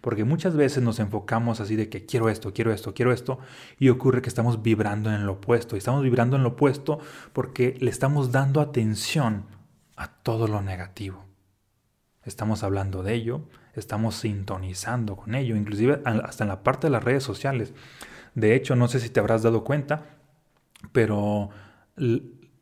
Porque 0.00 0.24
muchas 0.24 0.56
veces 0.56 0.82
nos 0.82 0.98
enfocamos 0.98 1.60
así 1.60 1.76
de 1.76 1.88
que 1.88 2.06
quiero 2.06 2.28
esto, 2.28 2.52
quiero 2.52 2.72
esto, 2.72 2.94
quiero 2.94 3.12
esto, 3.12 3.38
y 3.78 3.88
ocurre 3.88 4.22
que 4.22 4.28
estamos 4.28 4.62
vibrando 4.62 5.12
en 5.12 5.26
lo 5.26 5.34
opuesto. 5.34 5.76
Y 5.76 5.78
estamos 5.78 6.02
vibrando 6.02 6.36
en 6.36 6.42
lo 6.42 6.50
opuesto 6.50 6.98
porque 7.32 7.76
le 7.80 7.90
estamos 7.90 8.32
dando 8.32 8.60
atención 8.60 9.46
a 9.96 10.08
todo 10.08 10.48
lo 10.48 10.62
negativo. 10.62 11.24
Estamos 12.24 12.62
hablando 12.62 13.02
de 13.02 13.14
ello, 13.14 13.42
estamos 13.74 14.16
sintonizando 14.16 15.16
con 15.16 15.34
ello, 15.34 15.56
inclusive 15.56 16.02
hasta 16.04 16.44
en 16.44 16.48
la 16.48 16.62
parte 16.62 16.86
de 16.86 16.90
las 16.90 17.02
redes 17.02 17.22
sociales. 17.22 17.72
De 18.34 18.54
hecho, 18.54 18.76
no 18.76 18.88
sé 18.88 19.00
si 19.00 19.08
te 19.08 19.20
habrás 19.20 19.42
dado 19.42 19.64
cuenta, 19.64 20.04
pero 20.92 21.50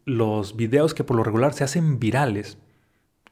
los 0.04 0.56
videos 0.56 0.94
que 0.94 1.04
por 1.04 1.16
lo 1.16 1.24
regular 1.24 1.52
se 1.52 1.64
hacen 1.64 1.98
virales 1.98 2.58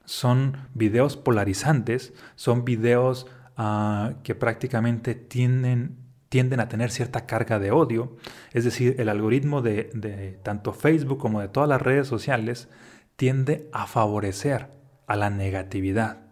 son 0.04 0.68
videos 0.74 1.16
polarizantes, 1.16 2.12
son 2.34 2.64
videos 2.64 3.26
que 3.56 4.34
prácticamente 4.34 5.14
tienden, 5.14 5.96
tienden 6.28 6.61
a 6.61 6.68
tener 6.68 6.90
cierta 6.90 7.26
carga 7.26 7.58
de 7.58 7.70
odio. 7.70 8.16
Es 8.52 8.64
decir, 8.64 8.96
el 8.99 9.08
algoritmo 9.08 9.62
de, 9.62 9.90
de 9.94 10.38
tanto 10.42 10.73
Facebook 10.73 11.18
como 11.18 11.40
de 11.40 11.49
todas 11.49 11.68
las 11.68 11.80
redes 11.80 12.08
sociales 12.08 12.68
tiende 13.16 13.68
a 13.73 13.87
favorecer 13.87 14.68
a 15.06 15.16
la 15.16 15.30
negatividad. 15.30 16.25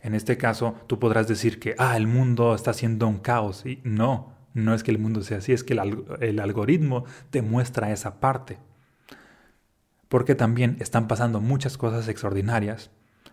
En 0.00 0.14
este 0.14 0.38
caso, 0.38 0.76
tú 0.86 0.98
podrás 0.98 1.28
decir 1.28 1.60
que, 1.60 1.74
ah, 1.78 1.96
el 1.96 2.06
mundo 2.06 2.54
está 2.54 2.72
siendo 2.72 3.06
un 3.06 3.18
caos. 3.18 3.66
Y 3.66 3.80
no, 3.84 4.32
no 4.54 4.74
es 4.74 4.82
que 4.82 4.90
el 4.90 4.98
mundo 4.98 5.22
sea 5.22 5.38
así, 5.38 5.52
es 5.52 5.62
que 5.62 5.74
el, 5.74 6.04
el 6.20 6.40
algoritmo 6.40 7.04
te 7.30 7.42
muestra 7.42 7.92
esa 7.92 8.18
parte. 8.18 8.58
Porque 10.08 10.34
también 10.34 10.76
están 10.80 11.06
pasando 11.06 11.40
muchas 11.40 11.76
cosas 11.76 12.08
extraordinarias 12.08 12.90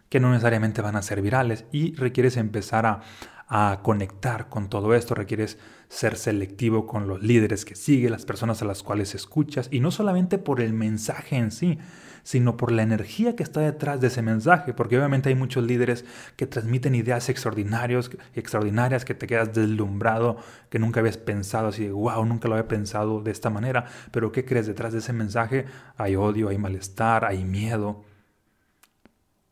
que 0.10 0.20
no 0.20 0.32
necesariamente 0.32 0.82
van 0.82 0.96
a 0.96 1.02
ser 1.02 1.22
virales 1.22 1.66
y 1.72 1.96
requieres 1.96 2.38
empezar 2.38 2.86
a, 2.86 3.02
a 3.48 3.80
conectar 3.82 4.50
con 4.50 4.70
todo 4.70 4.94
esto, 4.94 5.16
requieres 5.16 5.58
ser 5.90 6.18
selectivo 6.18 6.86
con 6.86 7.08
los 7.08 7.24
líderes 7.24 7.64
que 7.64 7.76
sigues, 7.76 8.12
las 8.12 8.26
personas 8.26 8.62
a 8.62 8.66
las 8.66 8.84
cuales 8.84 9.16
escuchas, 9.16 9.70
y 9.72 9.80
no 9.80 9.92
solamente 9.92 10.38
por 10.38 10.60
el 10.60 10.74
mensaje 10.74 11.38
en 11.38 11.52
sí, 11.52 11.80
sino 12.24 12.58
por 12.58 12.74
la 12.74 12.84
energía 12.84 13.38
que 13.38 13.44
está 13.44 13.62
detrás 13.62 14.02
de 14.02 14.08
ese 14.08 14.22
mensaje, 14.22 14.74
porque 14.74 14.98
obviamente 14.98 15.30
hay 15.30 15.36
muchos 15.36 15.64
líderes 15.64 16.04
que 16.36 16.46
transmiten 16.46 16.94
ideas 16.94 17.30
extraordinarios, 17.30 18.12
extraordinarias 18.36 19.06
que 19.06 19.14
te 19.14 19.28
quedas 19.28 19.54
deslumbrado, 19.54 20.36
que 20.70 20.78
nunca 20.78 21.00
habías 21.00 21.18
pensado 21.18 21.70
así 21.70 21.86
de, 21.86 21.92
wow, 21.94 22.26
nunca 22.26 22.50
lo 22.50 22.56
había 22.56 22.68
pensado 22.68 23.22
de 23.22 23.32
esta 23.32 23.50
manera, 23.50 23.86
pero 24.12 24.34
¿qué 24.34 24.44
crees? 24.44 24.68
Detrás 24.68 24.92
de 24.92 25.00
ese 25.00 25.14
mensaje 25.14 25.68
hay 25.96 26.18
odio, 26.18 26.50
hay 26.50 26.58
malestar, 26.58 27.24
hay 27.24 27.46
miedo, 27.46 28.04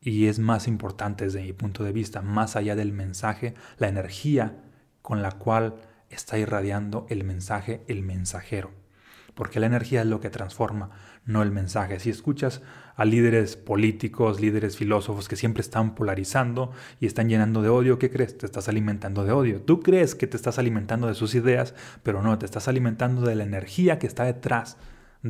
y 0.06 0.28
es 0.28 0.38
más 0.38 0.68
importante 0.68 1.24
desde 1.24 1.42
mi 1.42 1.52
punto 1.52 1.82
de 1.82 1.90
vista, 1.90 2.22
más 2.22 2.54
allá 2.54 2.76
del 2.76 2.92
mensaje, 2.92 3.54
la 3.76 3.88
energía 3.88 4.54
con 5.02 5.20
la 5.20 5.32
cual 5.32 5.80
está 6.10 6.38
irradiando 6.38 7.06
el 7.10 7.24
mensaje 7.24 7.82
el 7.88 8.04
mensajero. 8.04 8.70
Porque 9.34 9.58
la 9.58 9.66
energía 9.66 10.02
es 10.02 10.06
lo 10.06 10.20
que 10.20 10.30
transforma, 10.30 10.90
no 11.24 11.42
el 11.42 11.50
mensaje. 11.50 11.98
Si 11.98 12.08
escuchas 12.08 12.62
a 12.94 13.04
líderes 13.04 13.56
políticos, 13.56 14.40
líderes 14.40 14.76
filósofos 14.76 15.28
que 15.28 15.34
siempre 15.34 15.60
están 15.60 15.96
polarizando 15.96 16.70
y 17.00 17.06
están 17.06 17.28
llenando 17.28 17.60
de 17.60 17.68
odio, 17.68 17.98
¿qué 17.98 18.08
crees? 18.08 18.38
Te 18.38 18.46
estás 18.46 18.68
alimentando 18.68 19.24
de 19.24 19.32
odio. 19.32 19.60
Tú 19.60 19.80
crees 19.80 20.14
que 20.14 20.28
te 20.28 20.36
estás 20.36 20.60
alimentando 20.60 21.08
de 21.08 21.14
sus 21.14 21.34
ideas, 21.34 21.74
pero 22.04 22.22
no, 22.22 22.38
te 22.38 22.46
estás 22.46 22.68
alimentando 22.68 23.22
de 23.22 23.34
la 23.34 23.42
energía 23.42 23.98
que 23.98 24.06
está 24.06 24.22
detrás 24.22 24.76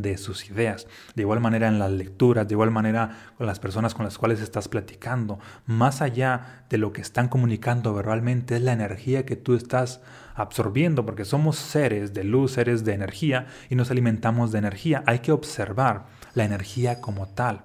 de 0.03 0.19
sus 0.19 0.49
ideas. 0.50 0.87
De 1.15 1.23
igual 1.23 1.41
manera 1.41 1.69
en 1.69 1.79
las 1.79 1.91
lecturas, 1.91 2.47
de 2.47 2.55
igual 2.55 2.71
manera 2.71 3.33
con 3.37 3.47
las 3.47 3.59
personas 3.59 3.95
con 3.95 4.05
las 4.05 4.19
cuales 4.19 4.41
estás 4.41 4.69
platicando. 4.69 5.38
Más 5.67 6.03
allá 6.03 6.65
de 6.69 6.79
lo 6.79 6.93
que 6.93 7.00
están 7.00 7.29
comunicando 7.29 7.95
verbalmente 7.95 8.57
es 8.57 8.62
la 8.62 8.73
energía 8.73 9.26
que 9.26 9.37
tú 9.37 9.55
estás 9.55 10.00
absorbiendo, 10.35 11.07
porque 11.07 11.25
somos 11.25 11.57
seres 11.57 12.12
de 12.12 12.25
luz, 12.25 12.53
seres 12.53 12.85
de 12.85 12.95
energía 12.95 13.47
y 13.71 13.75
nos 13.75 13.91
alimentamos 13.91 14.53
de 14.53 14.59
energía. 14.59 15.03
Hay 15.07 15.21
que 15.21 15.33
observar 15.33 16.07
la 16.35 16.45
energía 16.45 17.00
como 17.00 17.26
tal, 17.26 17.62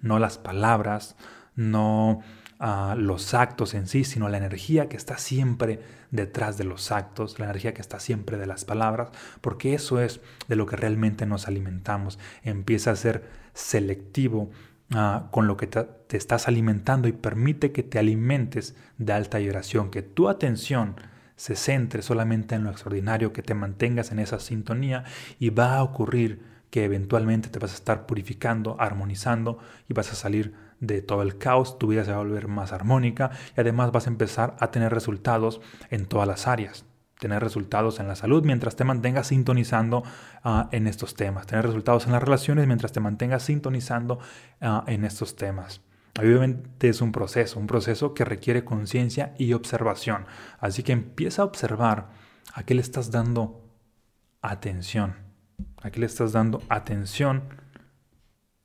no 0.00 0.18
las 0.18 0.38
palabras, 0.38 1.16
no 1.56 2.20
los 2.96 3.32
actos 3.32 3.72
en 3.74 3.86
sí, 3.86 4.04
sino 4.04 4.28
la 4.28 4.36
energía 4.36 4.88
que 4.88 4.96
está 4.96 5.16
siempre 5.16 5.80
detrás 6.10 6.58
de 6.58 6.64
los 6.64 6.92
actos, 6.92 7.38
la 7.38 7.46
energía 7.46 7.72
que 7.72 7.80
está 7.80 8.00
siempre 8.00 8.36
de 8.36 8.46
las 8.46 8.64
palabras, 8.64 9.10
porque 9.40 9.72
eso 9.72 10.00
es 10.00 10.20
de 10.48 10.56
lo 10.56 10.66
que 10.66 10.76
realmente 10.76 11.24
nos 11.24 11.48
alimentamos. 11.48 12.18
Empieza 12.42 12.90
a 12.90 12.96
ser 12.96 13.24
selectivo 13.54 14.50
ah, 14.94 15.28
con 15.30 15.46
lo 15.46 15.56
que 15.56 15.66
te, 15.66 15.84
te, 16.06 16.18
estás 16.18 16.48
alimentando 16.48 17.08
y 17.08 17.12
permite 17.12 17.72
que 17.72 17.82
te 17.82 17.98
alimentes 17.98 18.74
de 18.98 19.12
alta 19.14 19.38
vibración, 19.38 19.90
que 19.90 20.02
tu 20.02 20.28
atención 20.28 20.96
se 21.36 21.56
centre 21.56 22.02
solamente 22.02 22.56
en 22.56 22.64
lo 22.64 22.70
extraordinario, 22.70 23.32
que 23.32 23.42
te 23.42 23.54
mantengas 23.54 24.12
en 24.12 24.18
esa 24.18 24.38
sintonía 24.38 25.04
y 25.38 25.48
va 25.48 25.76
a 25.76 25.82
ocurrir 25.82 26.42
que 26.68 26.84
eventualmente 26.84 27.48
te 27.48 27.58
vas 27.58 27.72
a 27.72 27.76
estar 27.76 28.06
purificando, 28.06 28.76
armonizando 28.78 29.58
y 29.88 29.94
vas 29.94 30.12
a 30.12 30.14
salir 30.14 30.54
de 30.80 31.02
todo 31.02 31.22
el 31.22 31.38
caos, 31.38 31.78
tu 31.78 31.88
vida 31.88 32.04
se 32.04 32.10
va 32.10 32.16
a 32.16 32.22
volver 32.22 32.48
más 32.48 32.72
armónica 32.72 33.30
y 33.56 33.60
además 33.60 33.92
vas 33.92 34.06
a 34.06 34.10
empezar 34.10 34.56
a 34.58 34.70
tener 34.70 34.92
resultados 34.92 35.60
en 35.90 36.06
todas 36.06 36.26
las 36.26 36.46
áreas. 36.46 36.84
Tener 37.18 37.42
resultados 37.42 38.00
en 38.00 38.08
la 38.08 38.16
salud 38.16 38.42
mientras 38.44 38.76
te 38.76 38.84
mantengas 38.84 39.26
sintonizando 39.26 40.02
ah, 40.42 40.70
en 40.72 40.86
estos 40.86 41.14
temas. 41.14 41.46
Tener 41.46 41.66
resultados 41.66 42.06
en 42.06 42.12
las 42.12 42.22
relaciones 42.22 42.66
mientras 42.66 42.92
te 42.92 43.00
mantengas 43.00 43.42
sintonizando 43.42 44.18
ah, 44.62 44.84
en 44.86 45.04
estos 45.04 45.36
temas. 45.36 45.82
Obviamente 46.18 46.88
es 46.88 47.02
un 47.02 47.12
proceso, 47.12 47.60
un 47.60 47.66
proceso 47.66 48.14
que 48.14 48.24
requiere 48.24 48.64
conciencia 48.64 49.34
y 49.38 49.52
observación. 49.52 50.24
Así 50.58 50.82
que 50.82 50.92
empieza 50.92 51.42
a 51.42 51.44
observar 51.44 52.08
a 52.54 52.62
qué 52.62 52.74
le 52.74 52.80
estás 52.80 53.10
dando 53.10 53.62
atención. 54.40 55.16
A 55.82 55.90
qué 55.90 56.00
le 56.00 56.06
estás 56.06 56.32
dando 56.32 56.62
atención 56.70 57.42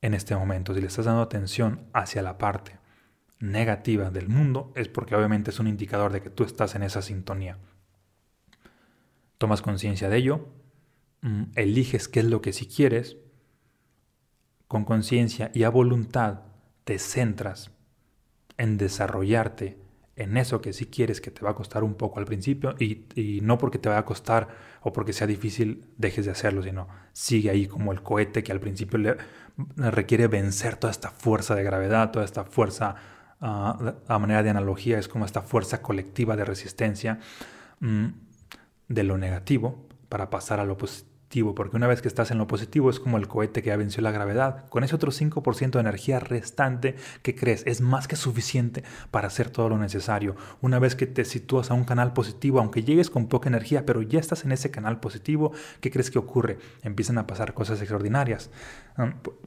en 0.06 0.14
este 0.14 0.36
momento. 0.36 0.76
Si 0.76 0.82
le 0.82 0.88
estás 0.88 1.06
dando 1.06 1.24
atención 1.24 1.82
hacia 1.92 2.22
la 2.22 2.38
parte 2.38 2.78
negativa 3.40 4.12
del 4.12 4.30
mundo, 4.30 4.72
es 4.76 4.88
porque 4.88 5.16
obviamente 5.16 5.50
es 5.50 5.60
un 5.60 5.68
indicador 5.68 6.12
de 6.12 6.22
que 6.22 6.30
tú 6.30 6.44
estás 6.44 6.76
en 6.76 6.84
esa 6.84 7.02
sintonía. 7.02 7.58
Tomas 9.40 9.64
conciencia 9.64 10.08
de 10.08 10.18
ello, 10.18 10.48
mm, 11.22 11.44
eliges 11.56 12.08
qué 12.08 12.20
es 12.20 12.26
lo 12.28 12.42
que 12.42 12.54
si 12.54 12.68
quieres, 12.68 13.18
con 14.68 14.86
conciencia 14.86 15.50
y 15.56 15.64
a 15.64 15.70
voluntad 15.70 16.42
te 16.84 17.00
centras 17.00 17.72
en 18.58 18.78
desarrollarte 18.78 19.80
en 20.16 20.38
eso 20.38 20.62
que 20.62 20.74
sí 20.74 20.86
quieres 20.86 21.20
que 21.20 21.32
te 21.32 21.42
va 21.42 21.52
a 21.52 21.56
costar 21.56 21.84
un 21.84 21.96
poco 21.96 22.20
al 22.20 22.26
principio 22.26 22.76
y, 22.80 23.40
no 23.42 23.58
porque 23.58 23.80
te 23.80 23.90
va 23.90 23.98
a 23.98 24.06
costar 24.06 24.48
o 24.82 24.94
porque 24.94 25.14
sea 25.14 25.28
difícil 25.28 25.86
dejes 25.98 26.26
de 26.26 26.32
hacerlo, 26.32 26.64
sino 26.64 26.88
sigue 27.12 27.50
ahí 27.50 27.68
como 27.68 27.92
el 27.92 28.02
cohete 28.02 28.44
que 28.44 28.52
al 28.52 28.60
principio 28.60 28.98
le, 28.98 29.18
requiere 29.76 30.28
vencer 30.28 30.78
toda 30.78 30.92
esta 30.92 31.10
fuerza 31.10 31.56
de 31.56 31.64
gravedad, 31.64 32.12
toda 32.12 32.24
esta 32.24 32.46
fuerza, 32.46 32.96
ah, 33.42 33.96
a 34.08 34.20
manera 34.20 34.44
de 34.44 34.50
analogía, 34.50 35.00
es 35.00 35.08
como 35.08 35.26
esta 35.26 35.42
fuerza 35.42 35.82
colectiva 35.82 36.36
de 36.36 36.46
resistencia 36.46 37.20
mm, 37.80 38.08
de 38.88 39.04
lo 39.04 39.18
negativo 39.18 39.86
para 40.08 40.30
pasar 40.30 40.60
a 40.60 40.66
lo 40.66 40.78
positivo 40.78 41.15
porque 41.56 41.76
una 41.76 41.88
vez 41.88 42.02
que 42.02 42.08
estás 42.08 42.32
en 42.32 42.38
lo 42.38 42.48
positivo 42.48 42.90
es 42.90 43.00
como 43.02 43.18
el 43.18 43.28
cohete 43.28 43.62
que 43.62 43.68
ya 43.68 43.76
venció 43.76 44.02
la 44.02 44.12
gravedad. 44.12 44.70
Con 44.70 44.86
ese 44.86 44.96
otro 44.96 45.12
5% 45.12 45.72
de 45.72 45.80
energía 45.80 46.20
restante 46.22 46.96
que 47.24 47.36
crees 47.36 47.64
es 47.66 47.82
más 47.82 48.08
que 48.08 48.16
suficiente 48.16 48.84
para 49.12 49.28
hacer 49.28 49.50
todo 49.50 49.68
lo 49.68 49.78
necesario. 49.78 50.38
Una 50.62 50.80
vez 50.80 50.96
que 50.96 51.08
te 51.08 51.26
sitúas 51.26 51.72
a 51.72 51.74
un 51.74 51.84
canal 51.84 52.14
positivo, 52.14 52.60
aunque 52.60 52.84
llegues 52.84 53.10
con 53.10 53.28
poca 53.28 53.50
energía, 53.50 53.86
pero 53.86 54.02
ya 54.02 54.20
estás 54.20 54.46
en 54.46 54.54
ese 54.54 54.72
canal 54.72 55.02
positivo, 55.02 55.52
¿qué 55.82 55.92
crees 55.92 56.10
que 56.10 56.20
ocurre? 56.20 56.58
Empiezan 56.84 57.18
a 57.18 57.28
pasar 57.28 57.54
cosas 57.54 57.80
extraordinarias. 57.82 58.50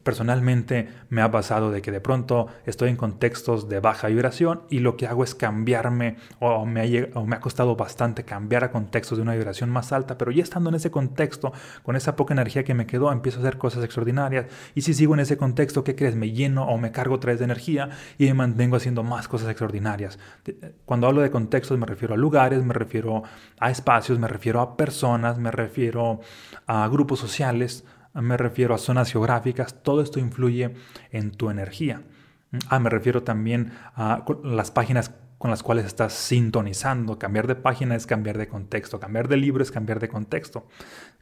Personalmente 0.02 0.88
me 1.08 1.22
ha 1.22 1.30
pasado 1.30 1.70
de 1.70 1.80
que 1.80 1.90
de 1.90 2.02
pronto 2.02 2.48
estoy 2.66 2.90
en 2.90 2.96
contextos 2.96 3.70
de 3.70 3.80
baja 3.80 4.08
vibración 4.08 4.62
y 4.68 4.80
lo 4.80 4.98
que 4.98 5.06
hago 5.06 5.24
es 5.24 5.34
cambiarme 5.34 6.16
o 6.38 6.66
me 6.66 6.82
ha, 6.82 7.18
o 7.18 7.24
me 7.24 7.36
ha 7.36 7.40
costado 7.40 7.76
bastante 7.76 8.24
cambiar 8.24 8.64
a 8.64 8.70
contextos 8.70 9.16
de 9.16 9.22
una 9.22 9.34
vibración 9.34 9.70
más 9.70 9.92
alta, 9.92 10.18
pero 10.18 10.32
ya 10.32 10.42
estando 10.42 10.68
en 10.68 10.76
ese 10.76 10.90
contexto, 10.90 11.54
con 11.83 11.96
esa 11.96 12.16
poca 12.16 12.35
energía 12.35 12.64
que 12.64 12.74
me 12.74 12.87
quedó, 12.87 13.11
empiezo 13.12 13.38
a 13.38 13.42
hacer 13.42 13.59
cosas 13.59 13.85
extraordinarias. 13.85 14.46
Y 14.74 14.83
si 14.83 14.94
sigo 14.94 15.14
en 15.14 15.20
ese 15.20 15.37
contexto, 15.37 15.85
¿qué 15.85 15.94
crees? 15.94 16.14
Me 16.14 16.33
lleno 16.33 16.66
o 16.66 16.78
me 16.78 16.92
cargo 16.92 17.16
otra 17.16 17.33
vez 17.33 17.38
de 17.38 17.44
energía 17.44 17.90
y 18.18 18.26
me 18.26 18.35
mantengo 18.35 18.76
haciendo 18.76 19.02
más 19.02 19.28
cosas 19.28 19.48
extraordinarias. 19.48 20.18
Cuando 20.85 21.07
hablo 21.07 21.20
de 21.20 21.31
contextos 21.31 21.78
me 21.78 21.87
refiero 21.87 22.14
a 22.14 22.16
lugares, 22.16 22.64
me 22.64 22.74
refiero 22.74 23.22
a 23.59 23.70
espacios, 23.70 24.18
me 24.18 24.28
refiero 24.28 24.61
a 24.61 24.76
personas, 24.76 25.38
me 25.38 25.50
refiero 25.50 26.20
a 26.66 26.88
grupos 26.88 27.18
sociales, 27.18 27.85
me 28.14 28.37
refiero 28.37 28.74
a 28.74 28.78
zonas 28.78 29.12
geográficas, 29.12 29.83
todo 29.83 30.02
esto 30.02 30.18
influye 30.18 30.74
en 31.11 31.31
tu 31.31 31.50
energía. 31.50 32.02
Ah, 32.68 32.78
me 32.78 32.90
refiero 32.90 33.22
también 33.22 33.72
a 33.94 34.24
las 34.42 34.70
páginas 34.70 35.12
con 35.38 35.50
las 35.50 35.62
cuales 35.62 35.87
estás 35.87 36.12
sintonizando. 36.14 37.18
Cambiar 37.18 37.46
de 37.46 37.54
página 37.54 37.94
es 37.94 38.07
cambiar 38.07 38.38
de 38.38 38.48
contexto, 38.48 38.98
cambiar 38.98 39.28
de 39.28 39.37
libro 39.37 39.62
es 39.62 39.70
cambiar 39.70 40.00
de 40.00 40.09
contexto. 40.09 40.66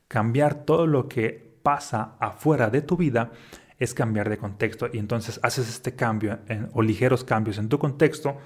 Cambiar 0.09 0.65
todo 0.65 0.87
lo 0.87 1.09
que 1.09 1.59
pasa 1.63 2.17
afuera 2.21 2.71
de 2.71 2.83
tu 2.83 2.97
vida 2.97 3.33
es 3.79 3.93
cambiar 3.93 4.29
de 4.29 4.39
contexto 4.39 4.89
y 4.93 4.99
entonces 4.99 5.41
haces 5.43 5.69
este 5.69 5.95
cambio 5.95 6.39
o 6.73 6.83
ligeros 6.83 7.25
cambios 7.25 7.59
en 7.59 7.69
tu 7.69 7.79
contexto, 7.79 8.37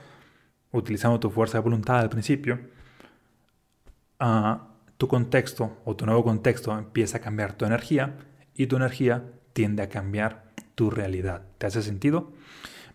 utilizando 0.73 1.21
tu 1.21 1.31
fuerza 1.31 1.59
de 1.59 1.65
voluntad 1.65 1.99
al 1.99 2.09
principio. 2.09 2.59
Ah, 4.19 4.69
tu 4.97 5.09
contexto 5.09 5.79
o 5.85 5.97
tu 5.97 6.05
nuevo 6.05 6.25
contexto 6.25 6.77
empieza 6.77 7.19
a 7.19 7.21
cambiar 7.21 7.55
tu 7.55 7.65
energía 7.65 8.17
y 8.55 8.67
tu 8.67 8.77
energía 8.77 9.25
tiende 9.53 9.83
a 9.83 9.89
cambiar 9.89 10.51
tu 10.75 10.91
realidad. 10.91 11.43
¿Te 11.59 11.67
hace 11.67 11.83
sentido? 11.83 12.33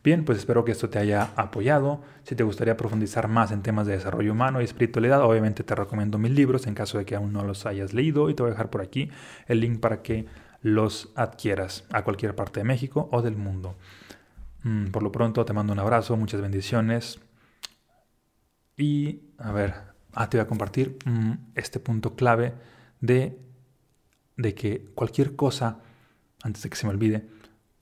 Bien, 0.06 0.24
pues 0.24 0.38
espero 0.38 0.64
que 0.64 0.72
esto 0.72 0.88
te 0.88 1.00
haya 1.00 1.32
apoyado. 1.36 2.04
Si 2.22 2.36
te 2.36 2.44
gustaría 2.44 2.78
profundizar 2.78 3.28
más 3.28 3.52
en 3.52 3.64
temas 3.64 3.88
de 3.88 3.94
desarrollo 3.94 4.34
humano 4.34 4.62
y 4.62 4.64
espiritualidad, 4.64 5.24
obviamente 5.24 5.64
te 5.64 5.74
recomiendo 5.74 6.20
mis 6.20 6.32
libros 6.32 6.68
en 6.68 6.76
caso 6.76 7.00
de 7.00 7.06
que 7.06 7.16
aún 7.16 7.34
no 7.34 7.44
los 7.44 7.66
hayas 7.66 7.92
leído 7.92 8.30
y 8.30 8.36
te 8.36 8.44
voy 8.44 8.52
a 8.52 8.54
dejar 8.54 8.70
por 8.70 8.82
aquí 8.82 9.10
el 9.48 9.62
link 9.62 9.80
para 9.80 10.04
que 10.04 10.28
los 10.62 11.12
adquieras 11.16 11.86
a 11.92 12.04
cualquier 12.04 12.36
parte 12.36 12.60
de 12.60 12.66
México 12.66 13.10
o 13.12 13.24
del 13.24 13.36
mundo. 13.36 13.78
Mm, 14.62 14.92
por 14.92 15.02
lo 15.02 15.12
pronto 15.12 15.44
te 15.44 15.54
mando 15.54 15.74
un 15.74 15.80
abrazo, 15.80 16.16
muchas 16.16 16.40
bendiciones 16.40 17.20
y 18.78 19.22
a 19.40 19.52
ver, 19.52 19.74
ah, 20.14 20.30
te 20.30 20.38
voy 20.38 20.44
a 20.44 20.48
compartir 20.48 21.00
mm, 21.04 21.32
este 21.56 21.80
punto 21.80 22.16
clave 22.16 22.54
de, 23.02 23.40
de 24.38 24.54
que 24.54 24.86
cualquier 24.94 25.36
cosa, 25.36 25.80
antes 26.44 26.62
de 26.62 26.70
que 26.70 26.76
se 26.76 26.86
me 26.86 26.94
olvide, 26.94 27.28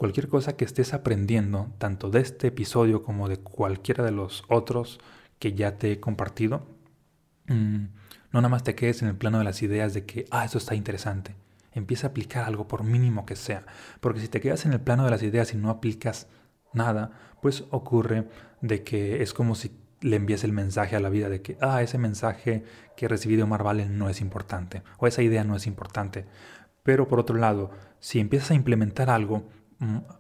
cualquier 0.03 0.27
cosa 0.27 0.57
que 0.57 0.65
estés 0.65 0.93
aprendiendo, 0.93 1.71
tanto 1.77 2.09
de 2.09 2.19
este 2.19 2.47
episodio 2.47 3.03
como 3.03 3.29
de 3.29 3.37
cualquiera 3.37 4.03
de 4.03 4.11
los 4.11 4.43
otros 4.49 4.99
que 5.39 5.53
ya 5.53 5.77
te 5.77 5.93
he 5.93 6.01
compartido, 6.01 6.67
mm, 7.47 7.85
no 8.33 8.41
nada 8.41 8.49
más 8.49 8.65
te 8.65 8.75
quedes 8.75 9.01
en 9.01 9.07
el 9.07 9.15
plano 9.15 9.37
de 9.37 9.45
las 9.45 9.61
ideas 9.61 9.93
de 9.93 10.05
que, 10.05 10.25
ah, 10.29 10.43
eso 10.43 10.57
está 10.57 10.75
interesante. 10.75 11.37
Empieza 11.71 12.07
a 12.07 12.09
aplicar 12.09 12.43
algo 12.43 12.67
por 12.67 12.83
mínimo 12.83 13.25
que 13.25 13.37
sea. 13.37 13.65
Porque 14.01 14.19
si 14.19 14.27
te 14.27 14.41
quedas 14.41 14.65
en 14.65 14.73
el 14.73 14.81
plano 14.81 15.05
de 15.05 15.11
las 15.11 15.23
ideas 15.23 15.53
y 15.53 15.57
no 15.57 15.69
aplicas 15.69 16.27
nada, 16.73 17.11
pues 17.41 17.63
ocurre 17.69 18.27
de 18.59 18.83
que 18.83 19.23
es 19.23 19.33
como 19.33 19.55
si 19.55 19.71
le 20.01 20.17
envías 20.17 20.43
el 20.43 20.51
mensaje 20.51 20.97
a 20.97 20.99
la 20.99 21.09
vida 21.09 21.29
de 21.29 21.41
que, 21.41 21.57
ah, 21.61 21.81
ese 21.81 21.97
mensaje 21.97 22.65
que 22.97 23.07
recibí 23.07 23.37
de 23.37 23.43
Omar 23.43 23.63
Valen 23.63 23.97
no 23.97 24.09
es 24.09 24.19
importante, 24.19 24.83
o 24.97 25.07
esa 25.07 25.21
idea 25.21 25.45
no 25.45 25.55
es 25.55 25.65
importante. 25.65 26.25
Pero 26.83 27.07
por 27.07 27.21
otro 27.21 27.37
lado, 27.37 27.71
si 28.01 28.19
empiezas 28.19 28.51
a 28.51 28.55
implementar 28.55 29.09
algo, 29.09 29.47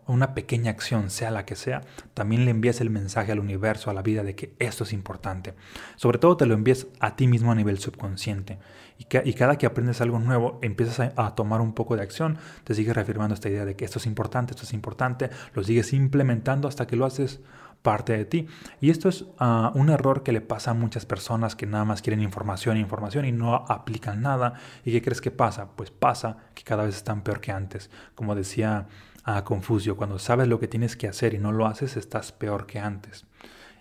una 0.07 0.33
pequeña 0.33 0.71
acción, 0.71 1.09
sea 1.09 1.31
la 1.31 1.45
que 1.45 1.55
sea, 1.55 1.81
también 2.13 2.45
le 2.45 2.51
envías 2.51 2.81
el 2.81 2.89
mensaje 2.89 3.31
al 3.31 3.39
universo, 3.39 3.89
a 3.89 3.93
la 3.93 4.01
vida 4.01 4.23
de 4.23 4.35
que 4.35 4.53
esto 4.59 4.83
es 4.83 4.93
importante. 4.93 5.53
Sobre 5.95 6.17
todo 6.17 6.37
te 6.37 6.45
lo 6.45 6.53
envías 6.53 6.87
a 6.99 7.15
ti 7.15 7.27
mismo 7.27 7.51
a 7.51 7.55
nivel 7.55 7.79
subconsciente. 7.79 8.59
Y, 8.97 9.33
cada 9.33 9.57
que 9.57 9.65
aprendes 9.65 10.01
algo 10.01 10.19
nuevo, 10.19 10.59
empiezas 10.61 10.99
a, 10.99 11.25
a, 11.25 11.35
tomar 11.35 11.61
un 11.61 11.73
poco 11.73 11.95
de 11.95 12.03
acción, 12.03 12.37
te 12.63 12.73
sigues 12.73 12.95
reafirmando 12.95 13.33
esta 13.33 13.49
idea 13.49 13.65
de 13.65 13.75
que 13.75 13.85
esto 13.85 13.99
es 13.99 14.05
importante, 14.05 14.51
esto 14.51 14.63
es 14.63 14.73
importante, 14.73 15.29
lo 15.53 15.63
sigues 15.63 15.93
implementando 15.93 16.67
hasta 16.67 16.87
que 16.87 16.95
lo 16.95 17.05
haces 17.05 17.41
parte 17.83 18.17
de 18.17 18.25
ti. 18.25 18.47
Y 18.81 18.89
esto 18.89 19.09
es 19.09 19.25
ah, 19.37 19.71
un 19.75 19.89
error 19.89 20.23
que 20.23 20.31
le 20.31 20.41
pasa 20.41 20.71
a 20.71 20.73
muchas 20.73 21.05
personas 21.05 21.55
que 21.55 21.67
nada 21.67 21.85
más 21.85 22.01
quieren 22.01 22.21
información, 22.21 22.77
información 22.77 23.25
y 23.25 23.31
no 23.31 23.53
aplican 23.53 24.23
nada. 24.23 24.55
¿Y 24.83 24.91
qué 24.91 25.03
crees 25.03 25.21
que 25.21 25.29
pasa? 25.29 25.67
Pues 25.75 25.91
pasa 25.91 26.37
que 26.55 26.63
cada 26.63 26.85
vez 26.85 26.95
están 26.95 27.21
peor 27.21 27.41
que 27.41 27.51
antes. 27.51 27.91
Como 28.15 28.33
decía 28.33 28.87
a 29.23 29.43
Confucio, 29.43 29.95
cuando 29.95 30.19
sabes 30.19 30.47
lo 30.47 30.59
que 30.59 30.67
tienes 30.67 30.95
que 30.95 31.07
hacer 31.07 31.33
y 31.33 31.39
no 31.39 31.51
lo 31.51 31.65
haces, 31.65 31.97
estás 31.97 32.31
peor 32.31 32.65
que 32.65 32.79
antes. 32.79 33.25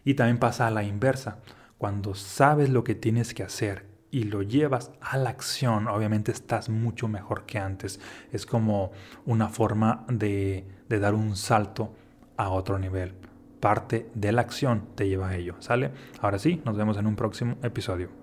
Y 0.04 0.14
también 0.14 0.38
pasa 0.38 0.66
a 0.66 0.70
la 0.70 0.84
inversa. 0.84 1.38
Cuando 1.78 2.14
sabes 2.14 2.70
lo 2.70 2.84
que 2.84 2.94
tienes 2.94 3.34
que 3.34 3.42
hacer 3.42 3.86
y 4.10 4.24
lo 4.24 4.42
llevas 4.42 4.92
a 5.00 5.16
la 5.16 5.30
acción, 5.30 5.88
obviamente 5.88 6.32
estás 6.32 6.68
mucho 6.68 7.08
mejor 7.08 7.44
que 7.44 7.58
antes. 7.58 8.00
Es 8.30 8.46
como 8.46 8.92
una 9.26 9.48
forma 9.48 10.04
de, 10.08 10.64
de 10.88 10.98
dar 10.98 11.14
un 11.14 11.36
salto 11.36 11.94
a 12.36 12.50
otro 12.50 12.78
nivel 12.78 13.14
parte 13.62 14.10
de 14.14 14.32
la 14.32 14.40
acción 14.40 14.88
te 14.96 15.08
lleva 15.08 15.28
a 15.28 15.36
ello, 15.36 15.54
¿sale? 15.60 15.92
Ahora 16.20 16.40
sí, 16.40 16.60
nos 16.64 16.76
vemos 16.76 16.96
en 16.96 17.06
un 17.06 17.14
próximo 17.14 17.56
episodio. 17.62 18.21